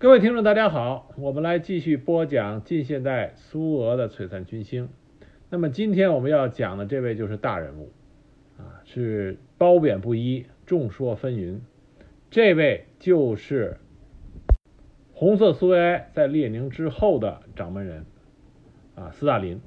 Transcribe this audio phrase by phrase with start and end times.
[0.00, 4.88] 各位听众，大家好，我们来继续播讲近现代苏俄的璀璨群星。
[5.50, 7.92] 那么今天我们要讲的这位就是大人物，
[8.56, 11.60] 啊，是褒贬不一，众说纷纭。
[12.30, 13.76] 这位就是
[15.12, 18.06] 红色苏维埃在列宁之后的掌门人，
[18.94, 19.60] 啊，斯大林。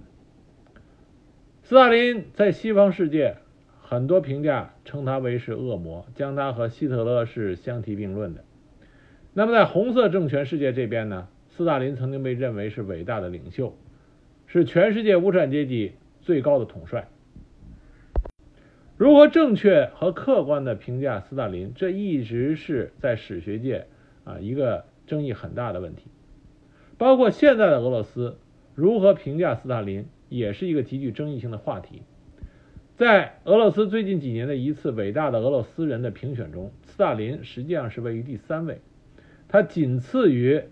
[1.62, 3.38] 斯大林在西方世界
[3.84, 8.44] 很多评价称他为是恶魔，将他和希特勒是相提并论的。
[9.34, 13.76] 那么在红色政权世界这边呢，斯大林曾经被认为是伟大的领袖，
[14.46, 17.08] 是全世界无产阶级最高的统帅。
[18.96, 23.88] 如何正确和客观的评价斯大林，这一直是在史学界
[24.24, 26.12] 啊一个争议很大的问题。
[27.00, 28.38] 包括现在的俄罗斯
[28.76, 32.04] 如何评价斯大林，也是一个极具争议性的话题。
[32.96, 38.80] 在俄罗斯最近几年的一次伟大的俄罗斯人的评选中，斯大林实际上是位于第三位。
[39.54, 40.64] 他仅次于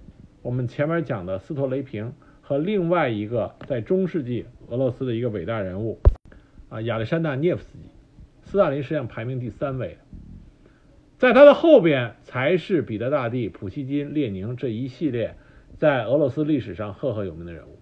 [0.41, 5.99] 我们前面讲的斯托雷平和另外一个在中世纪俄罗斯的一个伟大人物
[6.67, 7.83] 啊亚历山大涅夫斯基，
[8.41, 9.99] 斯大林实际上排名第三位，
[11.19, 15.35] 在他的后边才是彼得大帝、普希金、列宁这一系列
[15.77, 17.77] 在俄罗斯历史上赫赫有名的人物。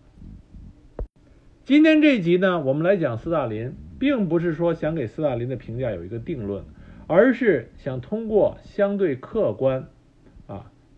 [1.64, 6.66] 今天这一集呢，我们来讲斯大林，并不是说想给斯大林的评价有一个定论，
[7.08, 9.88] 而是想通过相对客观。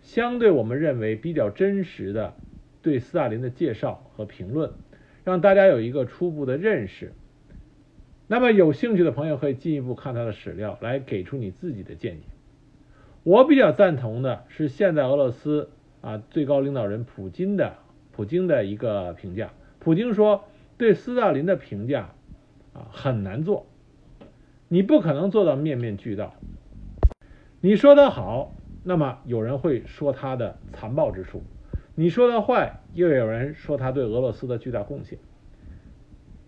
[0.01, 2.33] 相对我们认为比较真实的
[2.81, 4.71] 对斯大林的介绍和评论，
[5.23, 7.13] 让大家有一个初步的认识。
[8.27, 12.23] 那么有兴趣的朋友可以进一步看他的史料，来给出你自己的见解。
[13.23, 15.69] 我比较赞同的是现在俄罗斯
[16.01, 17.75] 啊最高领导人普京的
[18.11, 19.51] 普京的一个评价。
[19.79, 20.45] 普京说
[20.77, 22.13] 对斯大林的评价
[22.73, 23.67] 啊很难做，
[24.67, 26.33] 你不可能做到面面俱到。
[27.59, 28.53] 你说的好。
[28.83, 31.43] 那么有人会说他的残暴之处，
[31.93, 35.19] 你说他坏，又有人说他对俄罗斯的巨大贡献。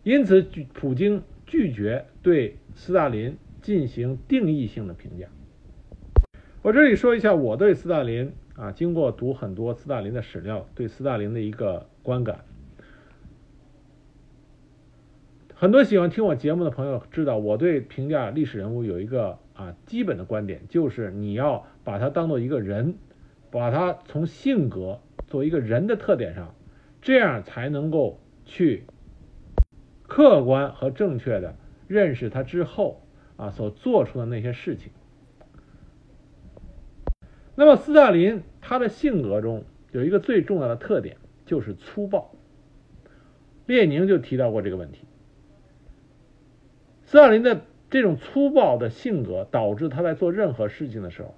[0.01, 0.41] 因此，
[0.73, 5.27] 普京拒绝对斯大林进行定义性的评价。
[6.63, 12.39] 我这里说一下我对斯大林啊，经过读很多斯大林的史料，对斯大林的一个观感。
[15.53, 21.67] 很多喜欢听我节目的朋友知道，我对评价历史人物有一个啊基本的观点，就是你要。
[21.83, 22.95] 把他当做一个人，
[23.51, 26.55] 把他从性格作为一个人的特点上，
[27.01, 28.85] 这样才能够去
[30.07, 31.55] 客观和正确的
[31.87, 33.01] 认识他之后
[33.35, 34.91] 啊所做出的那些事情。
[37.55, 42.31] 那么斯大林他的性格中有一个最重要的特点就是粗暴，
[43.65, 45.05] 列宁就提到过这个问题。
[47.03, 51.35] 斯大林的这种粗暴的性格导致他在做任何事情的时候。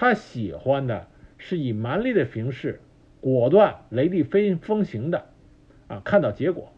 [0.00, 2.80] 他喜欢的是以蛮力的形式，
[3.20, 5.26] 果断、雷厉风风行的
[5.88, 6.72] 啊，看到结果。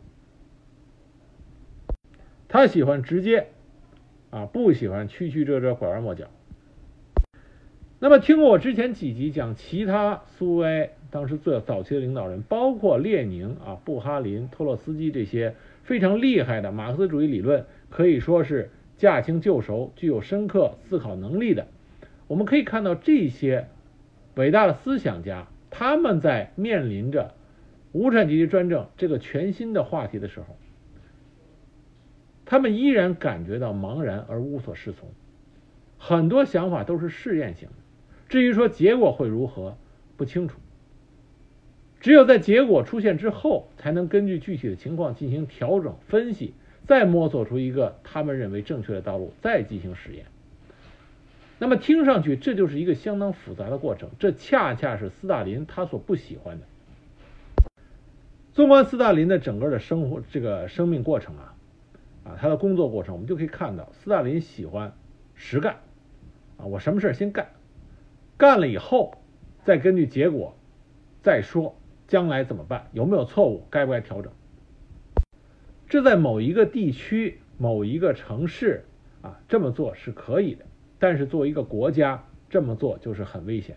[2.49, 3.49] 他喜欢直接
[4.31, 6.29] 啊，不喜欢曲曲折折、拐弯抹角。
[7.99, 21.67] 那么，听过我之前几集讲其他苏维埃当时最早期的领导人，包括列宁啊、布哈林、托洛斯基这些非常厉害的马克思主义理论，可以说是驾轻就熟、具有深刻思考能力的。
[22.31, 23.67] 我们可以看到这些
[24.37, 27.35] 伟大的思想家，他们在面临着
[27.91, 30.57] 无产阶级专政这个全新的话题的时候，
[32.45, 35.09] 他们依然感觉到茫然而无所适从，
[35.99, 37.75] 很多想法都是试验性的。
[38.29, 39.77] 至于说结果会如何，
[40.17, 40.61] 不清楚。
[41.99, 46.55] 只有在结果出现之后，才能根据具体的情况进行调整分析，
[46.87, 50.27] 再摸索出一个他们认为正确的道路，再进行实验。
[51.61, 56.65] 那么听上去这就是一个相当复杂的过程，这恰恰是斯大林他所不喜欢的。
[58.55, 61.55] 纵观斯大林的整个的生活这个生命过程啊，
[62.25, 64.95] 啊他的工作过程，我们就可以看到斯大林喜欢
[65.35, 65.77] 实干
[66.57, 67.49] 啊，我什么事先干，
[68.39, 69.19] 干了以后
[69.63, 70.57] 再根据结果
[71.21, 71.79] 再说
[72.09, 74.33] 将来怎么办，有没有错误，该不该调整。
[75.91, 78.87] 这在某一个地区、某一个城市
[79.21, 80.65] 啊这么做是可以的。
[81.01, 83.77] 但是作为一个国家这么做就是很危险。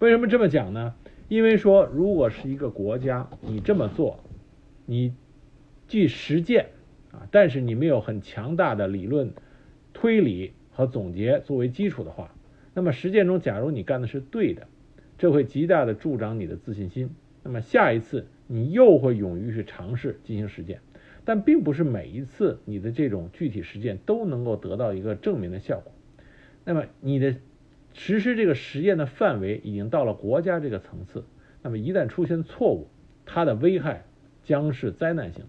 [0.00, 0.94] 为什么这么讲呢？
[1.28, 4.18] 因为说如果是一个国家你这么做，
[4.86, 5.14] 你
[5.86, 6.70] 既实践
[7.12, 9.30] 啊，但是你没有很强大的理论
[9.92, 12.34] 推理和总结作为基础的话，
[12.72, 14.66] 那么实践中假如你干的是对的，
[15.18, 17.10] 这会极大的助长你的自信心。
[17.42, 20.80] 那么下一次你又会勇于去尝试进行实践。
[21.30, 25.92] 但并不是每一次你的这种具体实践都能够得到一个正面的效果。
[26.64, 27.36] 那么你的
[27.94, 31.24] 实施这个实验的范围已经到了国家这个层次，
[31.62, 32.88] 那么一旦出现错误，
[33.26, 34.02] 它的危害
[34.42, 35.44] 将是灾难性。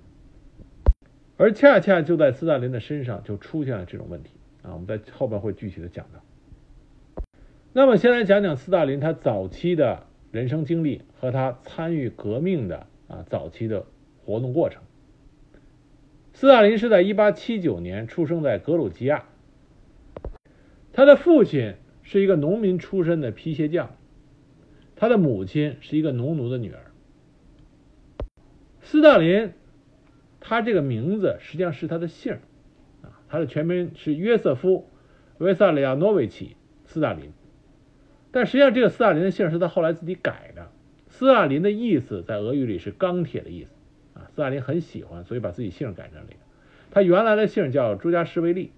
[1.35, 7.23] 而恰恰就在斯大林的身上就出现了这种问题啊，我们在后边会具体的讲到。
[7.73, 13.87] 那么先来讲讲斯大林他早期的人生经历和他参与革命的啊早期的
[14.23, 14.83] 活动过程。
[16.41, 19.25] 斯大林是在1879年出生在格鲁吉亚，
[20.91, 23.95] 他的父亲是一个农民出身的皮鞋匠，
[24.95, 26.79] 他的母亲是一个农奴的女儿。
[28.81, 29.51] 斯大林，
[30.39, 32.39] 他这个名字实际上是他的姓
[33.03, 34.87] 啊，他的全名是约瑟夫·
[35.45, 36.55] 维萨里亚诺维奇·
[36.91, 37.33] 斯大林，
[38.31, 40.71] 但实际上这个斯大林的姓是他后来自己改的。
[41.07, 43.69] 斯大林的意思在俄语里是钢铁的意思。
[44.41, 46.39] 斯大林很喜欢，所以把自己姓改成这个。
[46.89, 48.71] 他原来的姓叫朱加什维利。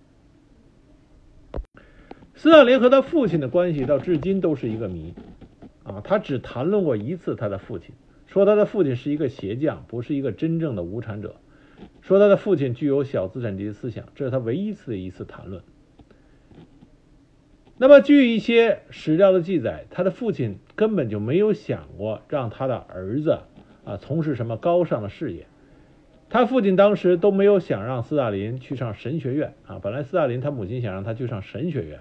[2.35, 5.13] 斯大林和他父亲的关系到至今都是一个谜
[5.85, 6.01] 啊！
[6.03, 7.95] 他只谈论过一次他的父亲，
[8.27, 11.29] 说他的父亲是一个鞋匠，不是一个真正的无产者；
[12.01, 15.63] 说他的父亲具有小资产阶级思想，这是他唯一次的一次谈论。
[17.77, 23.39] 那么，据一些史料的记载，他的父亲根本就没有想过让他的儿子。
[23.85, 25.45] 啊，从事什么高尚的事业？
[26.33, 29.77] 他父亲当时都没有想让斯大林去上神学院啊。
[29.77, 31.99] 本来斯大林他母亲想让他去上神学院，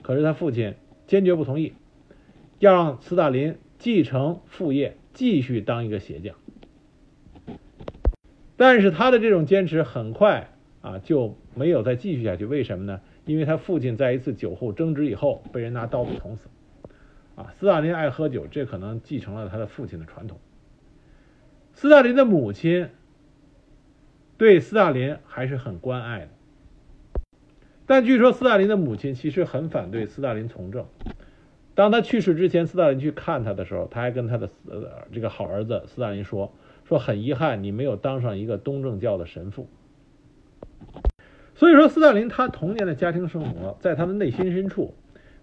[0.00, 0.74] 可是他父亲
[1.06, 1.74] 坚决不同意，
[2.58, 6.34] 要让斯大林继承父业，继续当一个鞋匠。
[8.56, 10.48] 但是他的这种坚持很快
[10.80, 12.46] 啊就没有再继续下去。
[12.46, 13.02] 为什么呢？
[13.26, 16.48] 因为他父亲在一次酒后争执以后被人拿刀子捅死。
[17.34, 20.38] 啊，斯大林爱喝酒，这可能继承了他的父亲的传统。
[21.74, 22.88] 斯大林的母亲
[24.36, 27.20] 对斯大林还是很关爱的，
[27.86, 30.86] 但据说斯大林的母亲其实很反对斯大林从政。
[31.76, 34.48] 当他去世之前，斯大林去看他的时候，他还跟他的
[35.12, 36.52] 这个好儿子斯大林说
[36.86, 39.68] ：“说很遗憾，你没有当上一个东正教的神父。”
[41.56, 44.94] 所以说，斯大林他童年的家庭生活，在他的内心深处，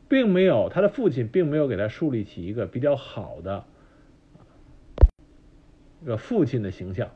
[0.07, 3.65] 并没有他的父亲并没有给他树立起一个比较好的。
[6.01, 7.11] 这个父亲的形象，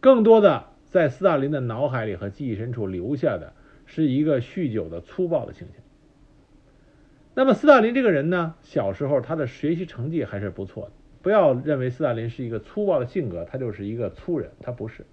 [0.00, 3.52] 更多的在斯大林的脑海里和记忆深处留下的
[3.86, 5.82] 是一个酗酒的粗暴的形象。
[7.34, 10.90] 那么斯大林这个人呢，小时候他的学习成绩还是不错的。
[11.22, 15.06] 不要认为斯大林是一个粗暴的性格，他就是一个粗人，他不是。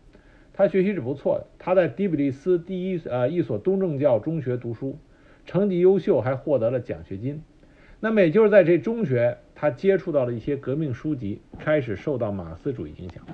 [0.54, 4.98] 他学习是不错的，他在底比利斯第一呃一所东正教中学读书，
[5.46, 7.44] 成绩优秀，还获得了奖学金。
[8.00, 9.38] 那么也就是在这中学。
[9.60, 13.26] 他接触到了一些革命书籍，开始受到马克思主义影响。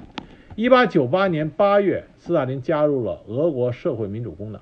[0.55, 4.61] 一八九八年八月，斯大林加入了俄国社会民主工党。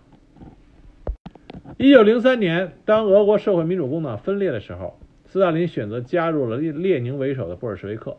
[1.77, 8.15] 一九零三年，当俄国社会民主工党分裂的时候，斯大林选择加入了列列宁为首的布尔什维克。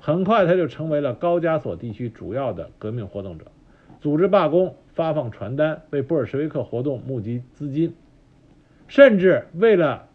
[0.00, 3.46] 很快，他就成为了高加索地区主要的革命活动者，
[4.00, 7.94] 组织罢工、发放传单，为布尔什维克活动募集资金，
[8.88, 10.08] 甚至为了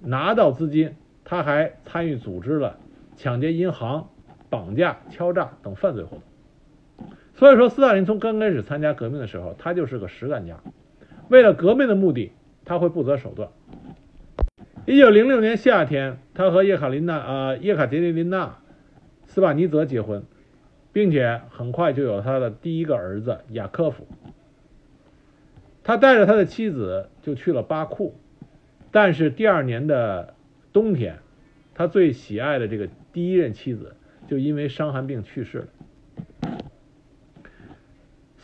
[0.00, 0.94] 拿到资金。
[1.22, 2.78] 他还参与组织了
[3.16, 4.08] 抢劫银行、
[4.48, 6.22] 绑架、敲诈等犯罪活动。
[7.36, 10.60] 所以说，斯大林从刚开始参加革命的时候，他就是个实干家。
[11.28, 12.32] 为了革命的目的，
[12.64, 13.50] 他会不择手段。
[14.86, 18.46] 一九零六年夏天，他和叶卡琳娜啊叶卡捷琳娜·
[19.26, 20.24] 斯瓦尼泽结婚，
[20.92, 24.06] 并且很快就有他的第一个儿子雅科夫。
[25.84, 28.18] 他带着他的妻子就去了巴库，
[28.90, 30.32] 但是第二年的。
[30.72, 31.20] 冬天，
[31.74, 33.96] 他最喜爱的这个第一任妻子
[34.28, 35.66] 就因为伤寒病去世了。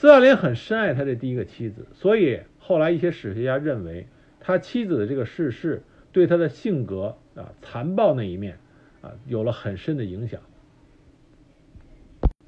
[0.02, 4.08] 斯大林很深爱他的第一个妻子，所以后来一些史学家认为，
[4.40, 8.58] 他妻子的这个逝世对他的性格啊残暴那一面
[9.00, 10.40] 啊有了很深的影响。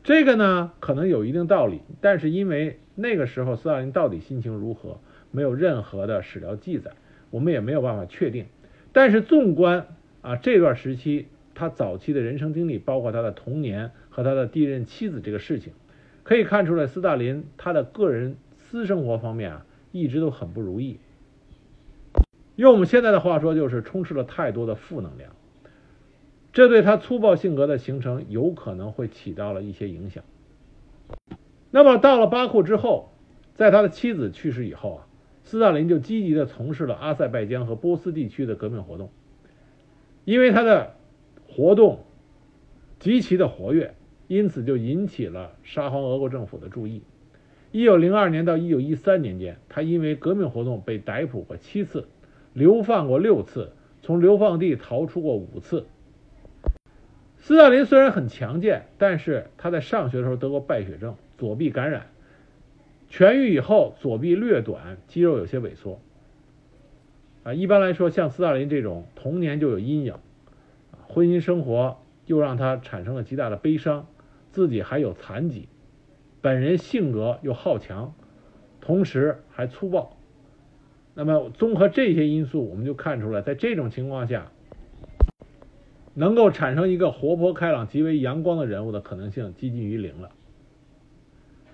[0.03, 4.99] 这个呢可能有一定道理，但是因为那个时候斯大林到底心情如何，
[5.31, 6.91] 没有任何的史料记载，
[7.31, 8.47] 我们也没有办法确定。
[8.93, 9.87] 但是纵观
[10.23, 15.73] 啊这段时期他早期的人生经历，包括他的童年和他的第一任妻子这个事情，
[16.25, 20.99] 可以看出来斯大林他的个人私生活方面啊一直都很不如意。
[22.57, 25.31] 用我们现在的话说，就是充斥了太多的负能量，
[26.53, 30.25] 这对他粗暴性格的形成有可能会起到了一些影响。
[31.71, 33.13] 那么到了巴库之后，
[33.55, 35.07] 在他的妻子去世以后啊。
[35.47, 39.11] 斯大林就积极地从事了阿塞拜疆和波斯地区的革命活动，
[40.25, 40.95] 因为他的
[41.47, 42.03] 活动
[42.99, 43.95] 极其的活跃，
[44.27, 47.03] 因此就引起了沙皇俄国政府的注意。
[47.73, 52.07] 一九零二年到一九一三年间，他因为革命活动被逮捕过七次，
[52.53, 55.87] 流放过六次，从流放地逃出过五次。
[57.39, 62.07] 斯大林虽然很强健，但是他在上学的时候得过败血症，左臂感染，
[63.11, 66.01] 痊愈以后左臂略短，肌肉有些萎缩。
[67.43, 70.15] 啊，一般来说，像斯大林这种童年就有阴影，
[71.09, 74.07] 婚姻生活又让他产生了极大的悲伤，
[74.55, 75.69] 自己还有残疾，
[76.41, 78.15] 本人性格又好强，
[78.81, 80.17] 同时还粗暴。
[81.13, 84.53] 那么综合这些因素，我们就看出来，在这种情况下，
[86.15, 90.31] 能够产生一个活泼开朗、极为阳光的人物的可能性接近于零了。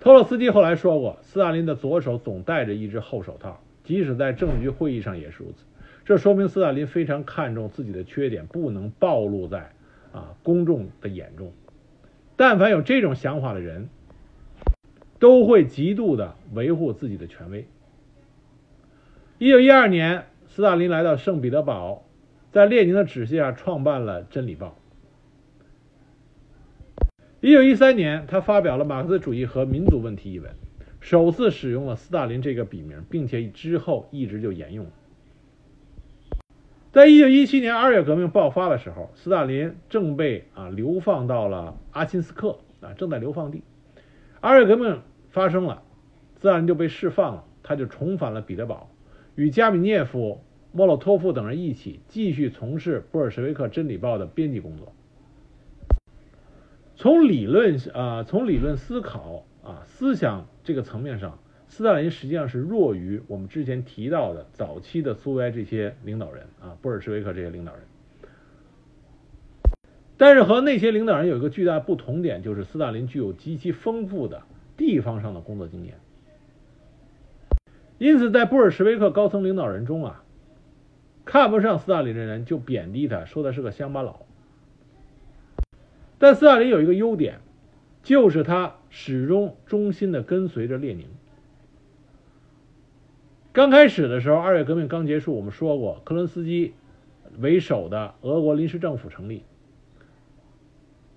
[0.01, 3.61] 托洛斯基后来说过，斯大林的左手总戴着一只厚手套。
[3.85, 5.67] 即使在政局会议上也是如此，
[6.07, 9.71] 这说明斯大林非常看重自己的缺点，不能暴露在
[10.13, 11.53] 啊公众的眼中。
[12.41, 13.91] 但凡有这种想法的人，
[15.19, 17.67] 都会极度的维护自己的权威。
[19.37, 22.03] 一九一二年，斯大林来到圣彼得堡，
[22.51, 24.79] 在列宁的指示下创办了《真理报》。
[27.43, 30.51] 一九一三年，他发表了《马克思主义和民族问题》一文。
[30.99, 34.87] 首次使用了斯大林这个笔名，并且之后一直就沿用。
[36.93, 43.63] 在一九一七年二月革命爆发的时候，斯大林正被啊流放到了阿钦斯克啊，正在流放地。
[44.41, 45.83] 二月革命发生了，
[46.41, 48.91] 斯大林就被释放了，他就重返了彼得堡，
[49.37, 50.43] 与加米涅夫、
[50.73, 54.93] 莫洛托夫等人一起继续从事布尔什维克《真理报》的编辑工作。
[56.97, 59.45] 从理论啊，从理论思考。
[59.63, 61.39] 啊，思想这个层面上，
[61.71, 67.83] 斯大林实际上是弱于我们之前提到的早期的苏维埃这些领导人啊，布尔什维克这些领导人。
[70.17, 74.43] 但是和那些领导人有一个巨大不同点，就是斯大林具有极其丰富的
[74.77, 75.95] 地方上的工作经验。
[77.99, 80.25] 因此，在布尔什维克高层领导人中啊，
[81.25, 84.23] 看不上斯大林的人就贬低他，说他是个乡巴佬。
[86.19, 87.41] 但斯大林有一个优点。
[88.03, 91.07] 就是他始终忠心的跟随着列宁。
[93.53, 96.73] 刚开始的时候，二月革命刚结束，我们说过，克伦斯基
[97.41, 99.43] 为首的俄国临时政府成立。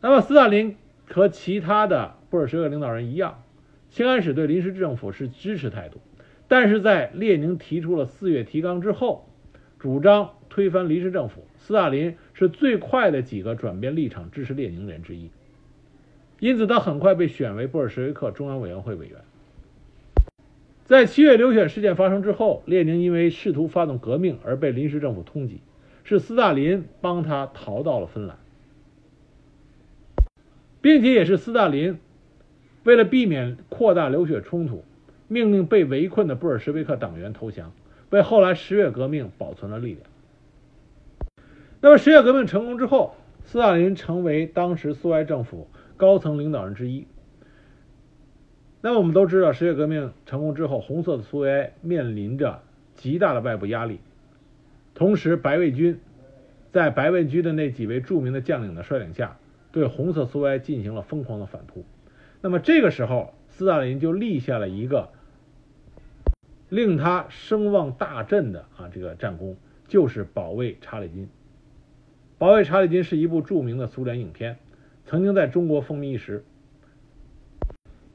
[0.01, 0.75] 那么，斯大林
[1.05, 3.43] 和其他的布尔什维克领导人一样，
[3.91, 5.99] 先开始对临时政府是支持态度，
[6.47, 9.29] 但是在列宁提出了四月提纲之后，
[9.77, 15.29] 主张推翻临时政府，斯大林是最快的几个转变立场支持列宁的人之一。
[16.39, 19.19] 因此，他很快被选为布尔什维克中央委员会委员。
[20.85, 25.59] 在七月流血事件发生之后，列宁因为试图发动革命而被临时政府通缉，
[26.03, 28.37] 是斯大林帮他逃到了芬兰，
[30.81, 31.97] 并且也是斯大林
[32.83, 34.83] 为了避免扩大流血冲突，
[35.27, 37.71] 命令被围困的布尔什维克党员投降，
[38.09, 40.03] 为后来十月革命保存了力量。
[41.79, 45.67] 那么，十月革命成功之后，斯大林成为当时苏维埃政府。
[45.95, 47.05] 高层领导人之一。
[48.85, 52.61] 那么我们都知道，十月革命成功之后，红色的苏维埃面临着
[52.95, 54.01] 极大的外部压力。
[54.93, 56.01] 同时，白卫军
[56.73, 59.37] 在白卫军的那几位著名的将领的率领下，
[59.71, 61.85] 对红色苏维埃进行了疯狂的反扑。
[62.41, 65.07] 那么这个时候，斯大林就立下了一个
[66.67, 69.55] 令他声望大振的啊这个战功，
[69.87, 71.29] 就是保卫查理金。
[72.37, 74.57] 保卫查理金是一部著名的苏联影片。
[75.05, 76.43] 曾经在中国风靡一时。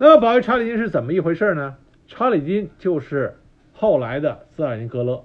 [0.00, 1.76] 那么，保卫查理金是怎么一回事呢？
[2.06, 3.36] 查理金就是
[3.72, 5.24] 后来的斯大林格勒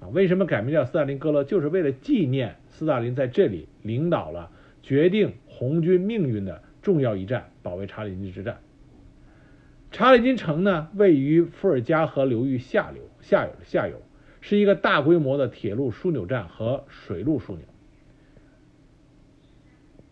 [0.00, 0.08] 啊。
[0.08, 1.44] 为什么改名叫斯大林格勒？
[1.44, 4.50] 就是为了纪念斯大林在这里领导了
[4.82, 8.58] 决定红军命运的重要一战——保卫查理金之战。
[9.90, 14.02] 查理金城呢，位于伏尔加河流域下流下游下游，
[14.40, 17.60] 是一个大规模的铁路枢纽站和水路枢纽。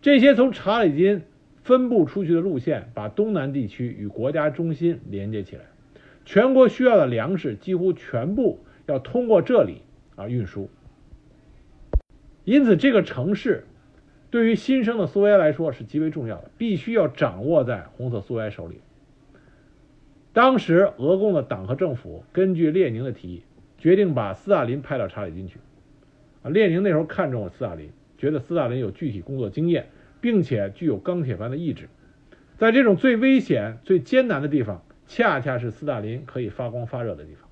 [0.01, 1.23] 这些从查理金
[1.67, 5.63] 分布出去的路线，把东南地区与国家中心连接起来。
[6.23, 9.81] 全国需要的粮食几乎全部要通过这里
[10.15, 10.69] 啊运输。
[12.45, 13.65] 因此，这个城市
[14.31, 18.79] 对于新生的苏维埃来说是极为重要的，必须要掌握在红色苏维埃手里。
[20.31, 23.43] 当时，俄共的党和政府根据列宁的提议，
[23.77, 25.59] 决定把斯大林派到查理金去。
[26.43, 27.89] 啊，列宁那时候看中了斯大林。
[28.17, 29.89] 觉得斯大林有具体工作经验，
[30.21, 31.89] 并且具有钢铁般的意志，
[32.57, 37.47] 在这种最危险、最艰难的地方，恰恰是斯大林可以发光发热的地方。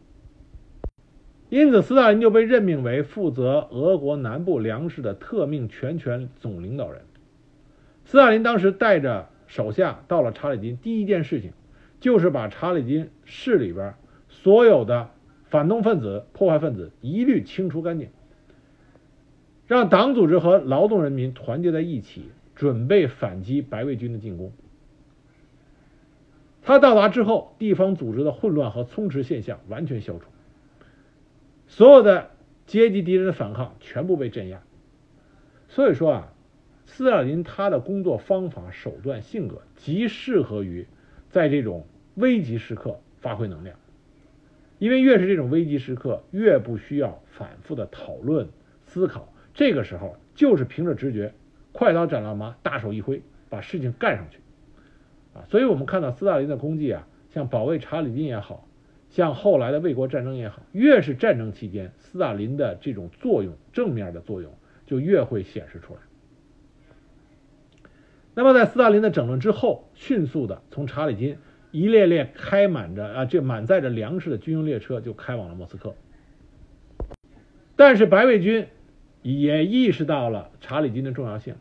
[1.50, 7.01] 因此，斯大林就被任命为负责俄国南部粮食的特命全权总领导人。
[8.03, 11.51] 斯大林当时带着手下到了查理金，第一件事情
[12.00, 13.93] 就是把查理金市里边
[14.27, 15.12] 所有的
[15.43, 18.10] 反动分子、破坏分子一律清除干净。
[19.67, 24.52] 让党组织和劳动人民团结在一起，准备反击白卫军的进攻。
[26.62, 30.26] 他到达之后，地方组织的混乱和充斥现象完全消除，
[31.68, 32.32] 所有的
[32.66, 34.64] 阶级敌人的反抗全部被镇压。
[35.68, 36.34] 所以说啊，
[36.86, 40.88] 斯大林他的工作方法、手段、性格极适合于
[41.30, 41.86] 在这种
[42.16, 43.78] 危急时刻发挥能量，
[44.80, 48.48] 因为越是这种危急时刻，越不需要反复的讨论
[48.86, 51.34] 思考，这个时候就是凭着直觉，
[51.77, 54.39] 快刀斩乱麻，大手一挥，把事情干上去。
[55.34, 58.65] 啊，所以我们看到斯大林的功绩啊，像保卫查理金也好，
[59.10, 64.53] 像后来的卫国战争也好，越是战争期间，斯大林的这种作用，正面的作用
[64.86, 66.00] 就越会显示出来。
[68.34, 71.38] 那么在斯大林的整顿之后，迅速的从查理金
[71.72, 75.94] 一列列开满着啊这满载着粮食的军用列车就开往了莫斯科。
[77.75, 78.67] 但是白卫军
[79.22, 81.55] 也意识到了查理金的重要性。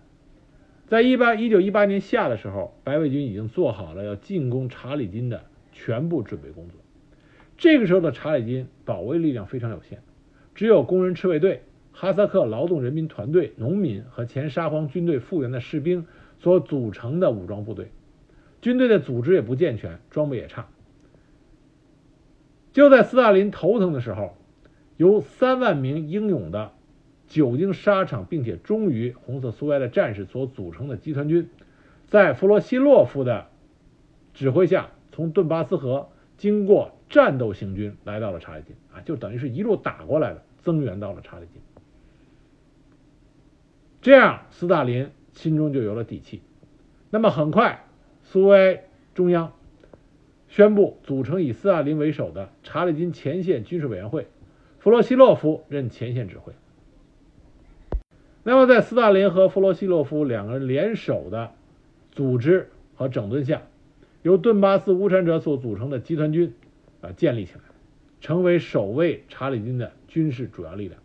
[0.95, 6.81] 在一八一九一八年夏的时候，白卫军已经做好了要进攻查理金的全部准备工作。
[7.59, 9.99] 这个时候的查理金保卫力量非常有限，
[10.55, 16.07] 只有工人赤卫队、哈萨克劳动人民团队、农民和前沙皇军队复员的士兵
[16.39, 17.91] 所组成的武装部队，
[18.63, 20.69] 军队的组织也不健全，装备也差。
[22.73, 24.37] 就在斯大林头疼的时候，
[24.97, 26.71] 由三万名英勇的。
[27.35, 31.51] 久经沙场并且忠于红色苏维埃的战士所组成的集团军，
[32.07, 33.49] 在弗罗西洛夫的
[34.35, 41.61] 指挥下，从顿巴斯河经过战斗行军来到了查理金啊，就等于是一路打过来的，增援到了查理金。
[44.01, 46.41] 这样，斯大林心中就有了底气。
[47.11, 47.85] 那么，很快，
[48.23, 49.53] 苏维埃中央
[50.47, 54.29] 宣布组成以斯大林为首的查理金前线军事委员会，
[54.79, 56.53] 弗罗西洛夫任前线指挥。
[58.47, 61.53] 那么，在斯大林和弗罗西洛夫两个人联手的
[62.13, 63.63] 组织和整顿下，
[64.21, 66.53] 由顿巴斯无产者所组成的集团军
[67.01, 67.61] 啊建立起来，
[68.21, 71.01] 成为守卫查理金的军事主要力量。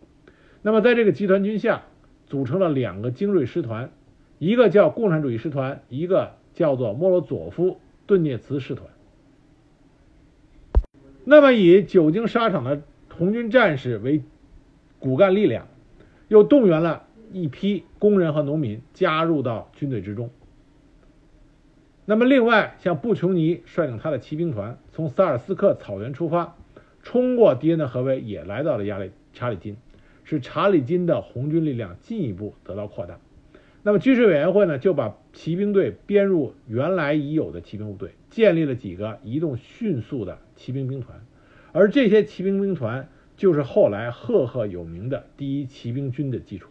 [0.60, 1.84] 那么，在这个集团军下，
[2.26, 3.90] 组成了两个精锐师团，
[4.38, 8.86] 一个叫共产主义师团，一个叫做莫罗佐夫顿涅茨师团。
[11.24, 12.82] 那么，以久经沙场的
[13.16, 14.22] 红军战士为
[14.98, 15.66] 骨干力量，
[16.28, 17.04] 又动员了。
[17.32, 20.30] 一批工人和农民加入到军队之中。
[22.06, 26.56] 那么，另外像布琼尼率领他的骑兵团从萨尔斯克草原出发，
[27.02, 29.76] 冲过敌人的合围，也来到了亚里查理金，
[30.24, 33.20] 使查理金的红军力量进一步得到扩大。
[33.82, 41.24] 那么，军事委员会呢，就把骑兵队编入原来已有的骑兵部队，建立了几个移动迅速的骑兵兵团，
[41.70, 46.69] 而这些骑兵兵团就是后来赫赫有名的第一骑兵军的基础。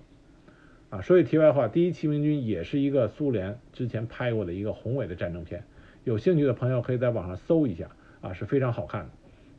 [0.90, 5.64] 啊，说句题外话，第一骑兵军也是一个苏联之前拍过的一个宏伟的战争片，
[6.04, 7.90] 有兴趣的朋友可以在网上搜一下，
[8.22, 9.10] 啊，是非常好看的。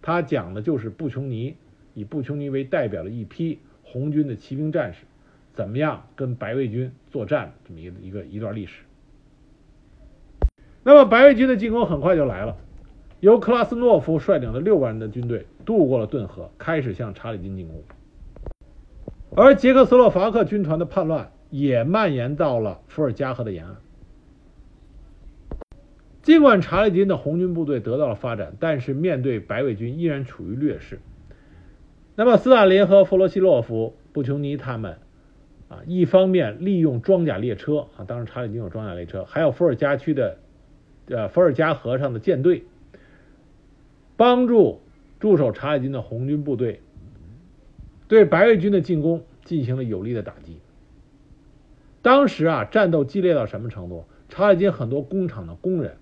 [0.02, 1.54] 它讲的就是布琼尼
[1.94, 5.04] 以布琼尼为代表的一批红军的骑兵战士，
[5.52, 8.82] 怎么样跟白卫军作战这么一个一个一段历史。
[10.82, 12.56] 那么白卫军的进攻很快就来了，
[13.20, 17.80] 由克拉斯诺夫率领的六万人的军队渡过了顿河，开始向查理金进攻。
[19.36, 23.76] 而捷克斯洛伐克军团的叛乱也蔓延到了伏尔加河的沿岸。
[26.22, 31.00] 尽管查理金的红军部队得到了发展，但是面对白卫军依然处于劣势。
[32.14, 34.98] 那么，斯大林和弗罗西洛夫、布琼尼他们
[35.68, 40.36] 啊，一方面利用装甲列车啊，当时查理金有装甲列车，还有伏尔加区的
[41.06, 42.64] 呃伏尔加河上的舰队，
[44.16, 44.80] 帮助
[45.20, 46.82] 驻守查理金的红军部队。
[48.10, 50.58] 对白卫军的进攻进行了有力的打击。
[52.02, 54.04] 当时啊，战斗激烈到什么程度？
[54.28, 55.96] 查理金很多工厂的工人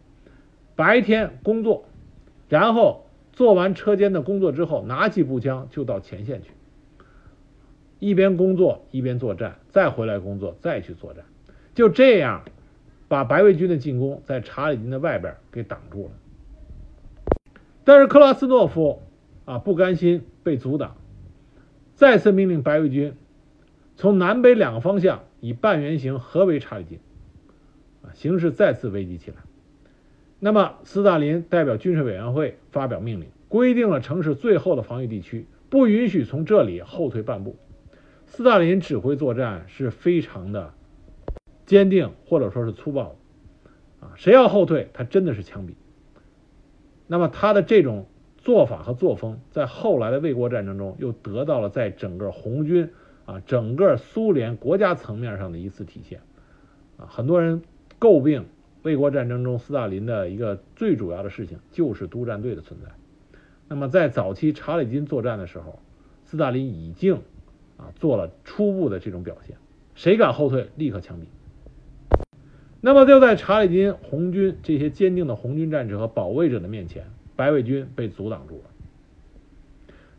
[0.74, 1.84] 白天工作，
[2.48, 6.52] 然后做完车间的工作之后，拿起步枪就到前线去，
[7.98, 11.26] 一边工作一边作战，再回来工作，再去作战，
[11.74, 12.42] 就这样
[13.06, 16.12] 把白卫军的进攻在查理金的外边给挡住了。
[17.84, 19.02] 但是克拉斯诺夫
[19.44, 20.96] 啊，不甘心被阻挡。
[21.98, 23.12] 再次命令白卫军
[23.96, 27.00] 从南北两个方向以半圆形合围查理金，
[28.02, 29.38] 啊，形势再次危急起来。
[30.38, 37.56] 那么，斯大林代表军事委员会发表命令，规定了城市最后的防御地区，不允许从这里后退半步。
[38.26, 40.72] 斯大林指挥作战是非常的
[41.66, 43.16] 坚定，或者说是粗暴，
[43.98, 45.72] 啊，谁要后退，他真的是枪毙。
[47.08, 48.06] 那么他的这种。
[48.48, 52.88] 做法和作风，在后来的卫国战争中，又得到了在整个红军
[53.26, 56.20] 啊整个苏联国家层面上的一次体现。
[56.96, 57.60] 啊，很多人
[58.00, 58.46] 诟病
[58.84, 62.88] 卫国战争中斯大林的一个最主要的事情就是督战队的存在。
[63.68, 65.80] 那么在早期查理金作战的时候，
[66.24, 67.16] 斯大林已经
[67.76, 69.58] 啊做了初步的这种表现，
[69.94, 71.24] 谁敢后退，立刻枪毙。
[72.80, 78.64] 那么就在查理金红军这些坚定的红军战士和保卫者的面前，白卫军被阻挡住了。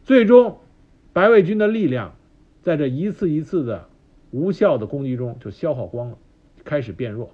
[0.05, 0.59] 最终，
[1.11, 2.15] 白卫军的力量
[2.61, 3.89] 在这一次一次的
[4.31, 6.17] 无效的攻击中就消耗光了，
[6.63, 7.31] 开始变弱。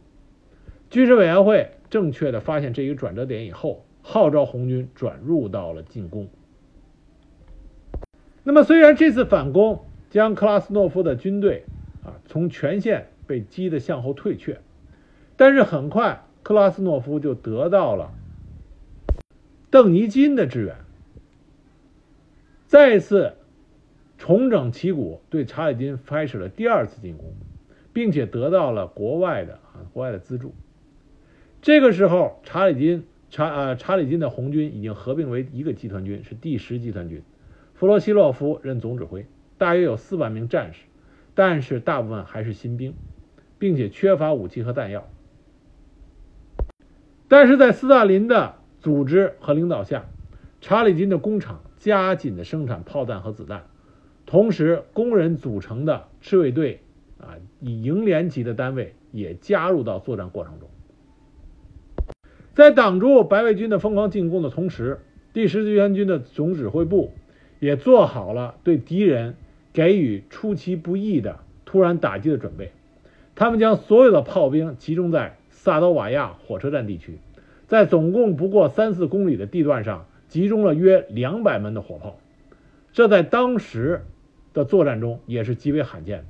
[0.90, 6.30] 军事委员会正确的发现这一转折点以后，号召红军转入到了进攻。
[8.44, 11.66] 那么，虽然这次反攻将克拉斯诺夫的军队
[12.04, 14.60] 啊从全线被击得向后退却。
[15.38, 18.12] 但是很快，克拉斯诺夫就得到了
[19.70, 20.76] 邓尼金的支援，
[22.68, 23.34] 再次
[24.18, 27.34] 重整旗鼓，对查理金开始了第二次进攻，
[27.92, 30.54] 并且得到了国外的啊国外的资助。
[31.62, 37.22] 这个时候，查理金查呃查理金的红军已经合并为一个集团军，是第十集团军，
[37.74, 39.26] 弗罗西洛夫任总指挥，
[39.58, 40.84] 大约有四万名战士，
[41.34, 42.94] 但是大部分还是新兵，
[43.60, 45.10] 并且缺乏武器和弹药。
[47.28, 50.06] 但是在斯大林的组织和领导下，
[50.62, 53.64] 查理金的工厂加紧的生产炮弹和子弹，
[54.28, 56.82] 同时工人组成的赤卫队
[57.20, 60.70] 啊，以营连级的单位也加入到作战过程中。
[62.54, 65.00] 在挡住白卫军的疯狂进攻的同时，
[65.34, 67.12] 第十集团军的总指挥部
[67.60, 69.36] 也做好了对敌人
[69.74, 72.72] 给予出其不意的突然打击的准备。
[73.34, 75.38] 他们将所有的炮兵集中在。
[75.50, 77.18] 萨德瓦亚火车站地区，
[77.68, 82.18] 在总共不过三四公里的地段上，集中了约两百门的火炮，
[82.94, 84.06] 这在当时
[84.54, 86.26] 的作战中也是极为罕见的。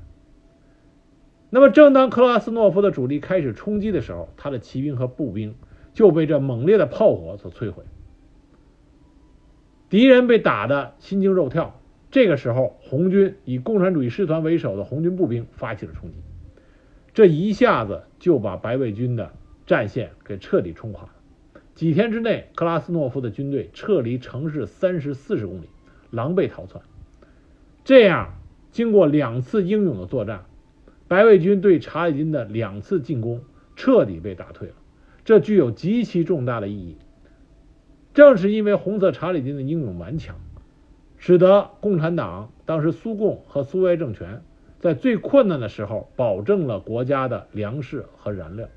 [1.49, 5.55] 那么，正当克拉斯诺夫的主力开始冲击的时候，他的骑兵和步兵
[5.93, 7.83] 就被这猛烈的炮火所摧毁，
[9.89, 11.79] 敌人被打得心惊肉跳。
[12.11, 16.17] 这个时候，红军以共产主义师团为首的红军步兵发起了冲击。
[17.13, 19.31] 这一下子就把白卫军的
[19.65, 21.09] 战线给彻底冲垮。
[21.75, 25.69] 几天之内，克拉斯诺夫的军队撤离城市三十四十公里，
[26.09, 26.81] 狼狈逃窜。
[27.83, 28.35] 这样，
[28.71, 30.45] 经过两次英勇的作战，
[31.09, 33.41] 白卫军对查理金的两次进攻
[33.75, 34.75] 彻底被打退了。
[35.25, 36.97] 这具有极其重大的意义。
[38.13, 40.37] 正是因为红色查理金的英勇顽强，
[41.17, 44.41] 使得共产党当时苏共和苏维埃政权。
[44.79, 48.69] 在最困难的时候，保证了国家的粮食和燃料。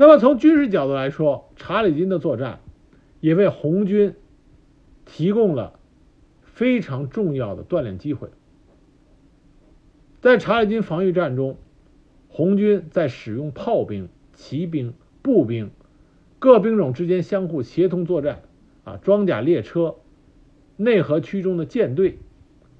[0.00, 2.60] 那么，从军事角度来说，查理金的作战
[3.20, 4.14] 也为红军
[5.04, 5.78] 提供了
[6.42, 8.30] 非常重要的锻炼机会。
[10.22, 11.58] 在查理金防御战中，
[12.30, 15.70] 红军在使用炮兵、骑兵、步兵
[16.38, 18.40] 各兵种之间相互协同作战，
[18.84, 19.96] 啊，装甲列车、
[20.78, 22.16] 内河区中的舰队，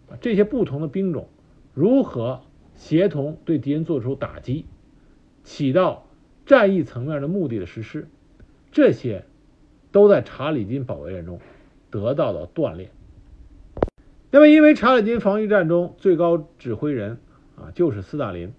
[0.08, 1.28] 啊，这些不同的兵种。
[1.74, 2.40] 如何
[2.76, 4.64] 协同对敌人做出打击，
[5.44, 6.06] 起到
[6.50, 8.08] 战役层面的目的的实施，
[8.72, 9.24] 这些
[9.92, 11.38] 都在查理金保卫战中
[11.90, 12.90] 得到了锻炼。
[14.32, 17.18] 那么，因为查理金防御战中最高指挥人
[17.54, 18.52] 啊就是斯大林，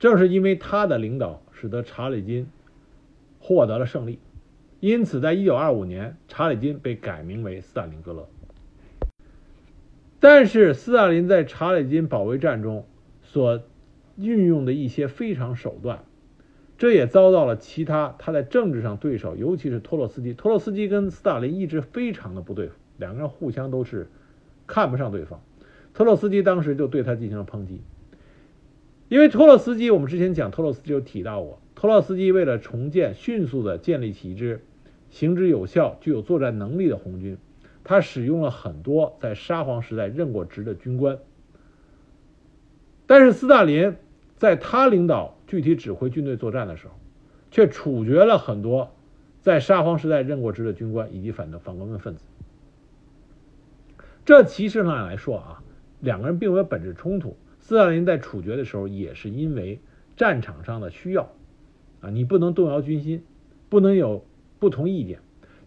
[0.00, 2.48] 正是因为他的领导，使得查理金
[3.38, 4.18] 获得了胜利。
[4.80, 8.28] 因此，在一九二五年，查理金被改名为斯大林格勒。
[10.18, 12.84] 但是斯大林在查理金保卫战中
[13.22, 13.62] 所
[14.16, 16.02] 运用的一些非常手段，
[16.80, 20.32] 这也遭到了其他他在政治上对手，尤其是托洛斯基。
[20.32, 24.08] 托洛斯基跟斯大林一直非常的不对付，两个人互相都是
[24.66, 25.42] 看不上对方。
[25.92, 27.82] 托洛斯基当时就对他进行了抨击，
[29.10, 34.64] 因为托洛斯基，我们之前讲托洛斯基有提到过，托洛斯基为了重建、迅速的建立起一支
[35.10, 37.36] 行之有效、具有作战能力的红军。
[37.84, 41.18] 他使用了很多在沙皇时代任过职的军官，
[43.06, 43.96] 但是斯大林
[44.38, 46.94] 在他领导具体指挥军队作战的时候，
[47.50, 48.94] 却处决了很多
[49.40, 52.22] 在沙皇时代任过职的军官以及反的反革命分子。
[54.24, 55.62] 这其实上来说啊，
[55.98, 57.36] 两个人并没有本质冲突。
[57.58, 59.80] 斯大林在处决的时候，也是因为
[60.16, 61.32] 战场上的需要
[62.00, 63.24] 啊，你不能动摇军心，
[63.68, 64.24] 不能有
[64.60, 65.18] 不同意见。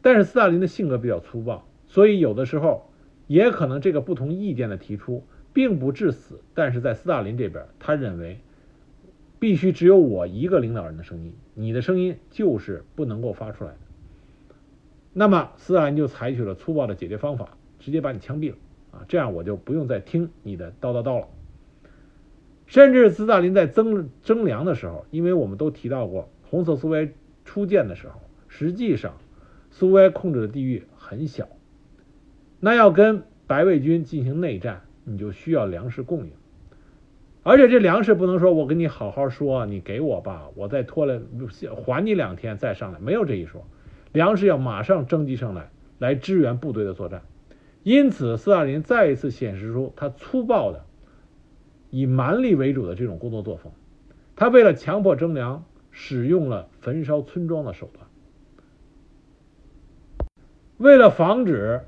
[0.02, 1.67] 但是斯大林的性格比较粗暴。
[1.88, 2.89] 所以有的时候，
[3.28, 8.39] 也可能这个不同意见的提出并不致死，但是在斯大林这边，他认为
[9.43, 13.77] 必须只有我一个领导人的声音，你的声音就是不能够发出来的。
[15.12, 18.58] 那么斯大林就采取了粗暴的解决方法，直接把你枪毙了。
[18.93, 21.27] 啊，这样我就不用再听你的叨叨叨了。
[22.67, 27.12] 甚至斯大林在增征粮的时候，因为我们都提到过，红色苏维埃
[27.43, 29.17] 初建的时候，实际上
[29.71, 31.49] 苏维埃控制的地域很小，
[32.62, 36.32] 那要跟白卫军进行内战，你就需要粮食供应。
[37.43, 41.21] 而且这粮食不能说我跟你好好说，你给我吧，我再拖了
[41.75, 43.67] 还你两天再上来，没有这一说。
[44.13, 47.21] 粮食要马上征集上来，来支援部队的作战。
[47.84, 50.86] 因此，斯大林再一次显示出他粗暴的、
[51.89, 53.73] 以蛮力为主的这种工作作风。
[54.38, 58.08] 他为了强迫征粮，使用了焚烧村庄的手段。
[60.77, 61.82] 为了防止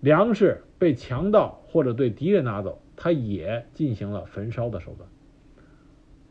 [0.00, 2.82] 粮食被强盗或者对敌人拿走。
[3.02, 5.08] 他也进行了焚烧的手段，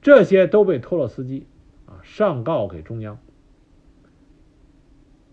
[0.03, 1.47] 这些都被托洛斯基
[1.87, 3.17] 啊上告给中央。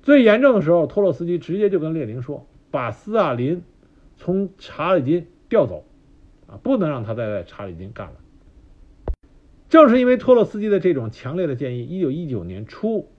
[0.03, 3.63] 最严重的时候，托洛斯基直接就跟列宁说：“把斯大林
[4.17, 5.85] 从查理金调走，
[6.47, 8.15] 啊，不能让他再在查理金干了。”
[9.69, 13.11] 正是因为托洛斯基的这种强烈的建议，一九一九年初，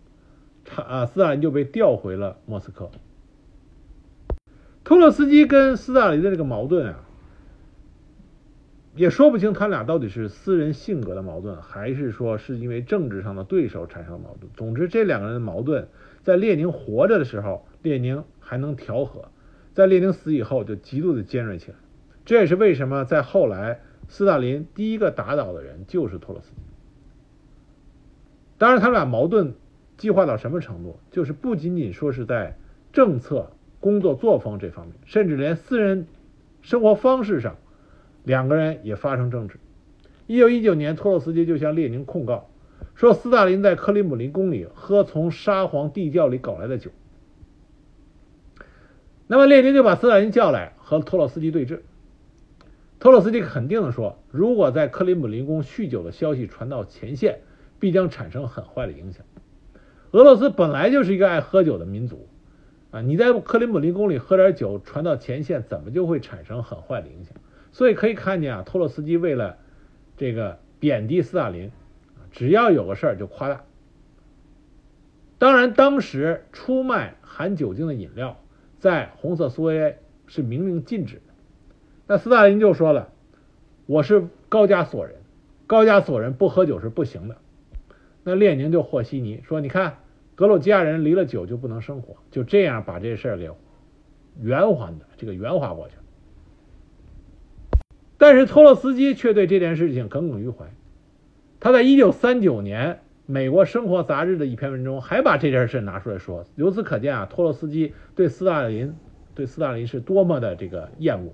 [0.66, 2.90] 查啊斯大林就被调回了莫斯科。
[4.84, 7.04] 托洛斯基跟斯大林的这个矛盾啊。
[8.98, 14.52] 也说不清他俩到底是私人性格的矛盾，还是说是因为政治上的对手产生的矛盾。
[14.56, 15.88] 总之，这两个人的矛盾，
[16.24, 19.30] 在列宁活着的时候，列宁还能调和；
[19.76, 21.78] 在列宁死以后，就极度的尖锐起来。
[22.26, 26.62] 这也是为什么在后来，斯大林第一个打倒的人就是托洛斯基。
[28.58, 29.54] 当然，他俩矛盾
[29.96, 32.58] 激化到什么程度，就是不仅仅说是在
[32.92, 36.08] 政策、工作作风这方面，甚至连私人
[36.64, 37.58] 生活方式上。
[38.28, 39.58] 两个人也发生争执。
[40.26, 42.50] 一九一九年，托洛斯基就向列宁控告，
[42.94, 46.92] 说斯大林在克里姆林宫里喝从沙皇地窖里搞来的酒。
[49.28, 51.80] 那么列宁就把斯大林叫来和托洛斯基对峙。
[53.00, 57.40] 托洛斯基肯定的说，如果在克里姆林宫酗酒的消息传到前线，
[57.80, 59.26] 必将产生很坏的影响。
[60.12, 62.28] 俄罗斯本来就是一个爱喝酒的民族，
[62.92, 67.34] 啊，你在克里姆林宫里喝点酒传到前线，怎么就会产生很坏的影响？
[67.78, 69.60] 所以可以看见啊，托洛斯基为了
[70.18, 71.72] 这个贬低斯大林，
[72.32, 73.66] 只要有个事儿就夸大。
[75.38, 78.42] 当然，当时出卖含酒精的饮料
[78.80, 81.22] 在红色苏维埃是明令禁止的。
[82.08, 83.10] 那斯大林就说了
[83.86, 85.18] ：“我是高加索人，
[85.68, 87.38] 高加索人不喝酒是不行的。”
[88.26, 90.00] 那列宁就和稀泥说：“你看，
[90.34, 93.52] 格鲁吉亚人离了酒就不能生活。”就这样把这事儿给
[94.42, 96.02] 圆环的这个圆滑过去了。
[98.18, 100.66] 但是托洛斯基却对这件事情耿耿于怀。
[101.60, 102.94] 他在一九三九年
[103.26, 106.46] 《美国生活杂志》的一篇文中还把这件事拿出来说。
[106.56, 108.96] 由此可见啊，托洛斯基对斯大林
[109.36, 111.34] 对斯大林是多么的这个厌恶。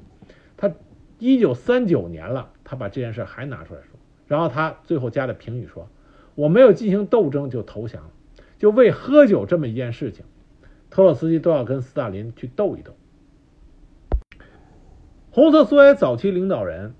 [0.58, 0.72] 他
[1.20, 4.00] 一九三九年了，他把这件事还拿出来说。
[4.28, 5.88] 然后他最后加的评语说
[6.36, 8.10] ：“我没有进行斗争就投降了，
[8.58, 10.26] 就为喝酒这么一件事情，
[10.90, 12.96] 托洛斯基都要跟斯大林去斗一斗。”
[15.36, 16.94] 红色苏维埃早期领导人，